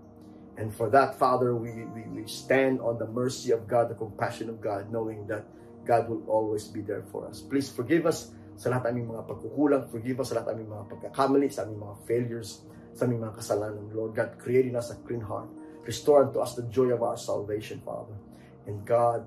And 0.60 0.76
for 0.76 0.92
that, 0.92 1.16
Father, 1.16 1.56
we, 1.56 1.88
we, 1.96 2.04
we 2.12 2.24
stand 2.28 2.84
on 2.84 3.00
the 3.00 3.08
mercy 3.08 3.56
of 3.56 3.64
God, 3.64 3.88
the 3.88 3.96
compassion 3.96 4.52
of 4.52 4.60
God, 4.60 4.92
knowing 4.92 5.24
that 5.32 5.48
God 5.88 6.12
will 6.12 6.22
always 6.28 6.68
be 6.68 6.84
there 6.84 7.08
for 7.08 7.24
us. 7.24 7.40
Please 7.40 7.72
forgive 7.72 8.04
us 8.04 8.36
sa 8.60 8.68
lahat 8.68 8.92
aming 8.92 9.08
mga 9.08 9.24
pagkukulang. 9.24 9.88
Forgive 9.88 10.20
us 10.20 10.36
sa 10.36 10.44
lahat 10.44 10.60
aming 10.60 10.68
mga 10.68 10.86
pagkakamali, 10.92 11.48
sa 11.48 11.64
aming 11.64 11.80
mga 11.80 11.96
failures, 12.04 12.68
sa 12.92 13.08
aming 13.08 13.24
mga 13.24 13.40
kasalanan. 13.40 13.88
Lord 13.96 14.20
God, 14.20 14.36
creating 14.36 14.76
us 14.76 14.92
a 14.92 15.00
clean 15.08 15.24
heart. 15.24 15.48
Restore 15.88 16.28
unto 16.28 16.44
us 16.44 16.60
the 16.60 16.68
joy 16.68 16.92
of 16.92 17.00
our 17.08 17.16
salvation, 17.16 17.80
Father. 17.88 18.20
And 18.68 18.84
God, 18.84 19.24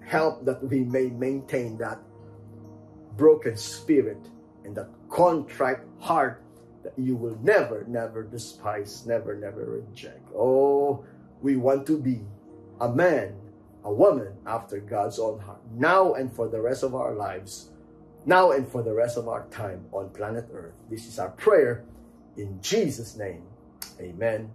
help 0.00 0.48
that 0.48 0.64
we 0.64 0.88
may 0.88 1.12
maintain 1.12 1.76
that 1.84 2.00
broken 3.18 3.56
spirit 3.56 4.30
and 4.64 4.74
that 4.76 4.88
contrite 5.10 5.80
heart 5.98 6.42
that 6.84 6.94
you 6.96 7.16
will 7.16 7.36
never, 7.42 7.84
never 7.88 8.22
despise, 8.22 9.04
never, 9.04 9.36
never 9.36 9.82
reject. 9.82 10.26
Oh, 10.34 11.04
we 11.42 11.56
want 11.56 11.86
to 11.88 11.98
be 11.98 12.22
a 12.80 12.88
man, 12.88 13.34
a 13.84 13.92
woman 13.92 14.32
after 14.46 14.78
God's 14.78 15.18
own 15.18 15.40
heart, 15.40 15.60
now 15.74 16.14
and 16.14 16.32
for 16.32 16.48
the 16.48 16.60
rest 16.60 16.82
of 16.82 16.94
our 16.94 17.12
lives, 17.12 17.70
now 18.24 18.52
and 18.52 18.66
for 18.66 18.82
the 18.82 18.94
rest 18.94 19.18
of 19.18 19.28
our 19.28 19.46
time 19.50 19.84
on 19.92 20.10
planet 20.10 20.48
Earth. 20.52 20.74
This 20.88 21.06
is 21.06 21.18
our 21.18 21.30
prayer 21.30 21.84
in 22.36 22.62
Jesus' 22.62 23.16
name. 23.16 23.42
Amen 24.00 24.52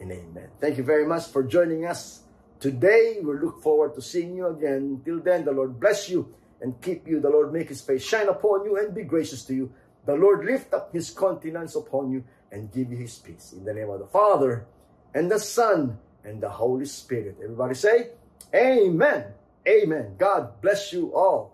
and 0.00 0.12
amen. 0.12 0.48
Thank 0.60 0.78
you 0.78 0.84
very 0.84 1.06
much 1.06 1.26
for 1.26 1.42
joining 1.42 1.84
us 1.84 2.22
today. 2.60 3.18
We 3.20 3.34
look 3.34 3.60
forward 3.60 3.94
to 3.96 4.02
seeing 4.02 4.36
you 4.36 4.46
again. 4.46 5.02
Till 5.04 5.20
then, 5.20 5.44
the 5.44 5.52
Lord 5.52 5.80
bless 5.80 6.08
you 6.08 6.32
and 6.64 6.80
keep 6.80 7.06
you. 7.06 7.20
The 7.20 7.28
Lord 7.28 7.52
make 7.52 7.68
his 7.68 7.82
face 7.82 8.02
shine 8.02 8.28
upon 8.28 8.64
you 8.64 8.78
and 8.78 8.94
be 8.94 9.04
gracious 9.04 9.44
to 9.44 9.54
you. 9.54 9.70
The 10.06 10.16
Lord 10.16 10.46
lift 10.46 10.72
up 10.72 10.92
his 10.92 11.10
countenance 11.10 11.76
upon 11.76 12.10
you 12.10 12.24
and 12.50 12.72
give 12.72 12.90
you 12.90 12.96
his 12.96 13.18
peace. 13.18 13.52
In 13.52 13.64
the 13.64 13.74
name 13.74 13.90
of 13.90 14.00
the 14.00 14.06
Father, 14.06 14.66
and 15.14 15.30
the 15.30 15.38
Son, 15.38 15.98
and 16.24 16.42
the 16.42 16.48
Holy 16.48 16.86
Spirit. 16.86 17.36
Everybody 17.42 17.74
say, 17.74 18.08
Amen. 18.54 19.26
Amen. 19.68 20.14
God 20.18 20.60
bless 20.62 20.90
you 20.92 21.14
all. 21.14 21.53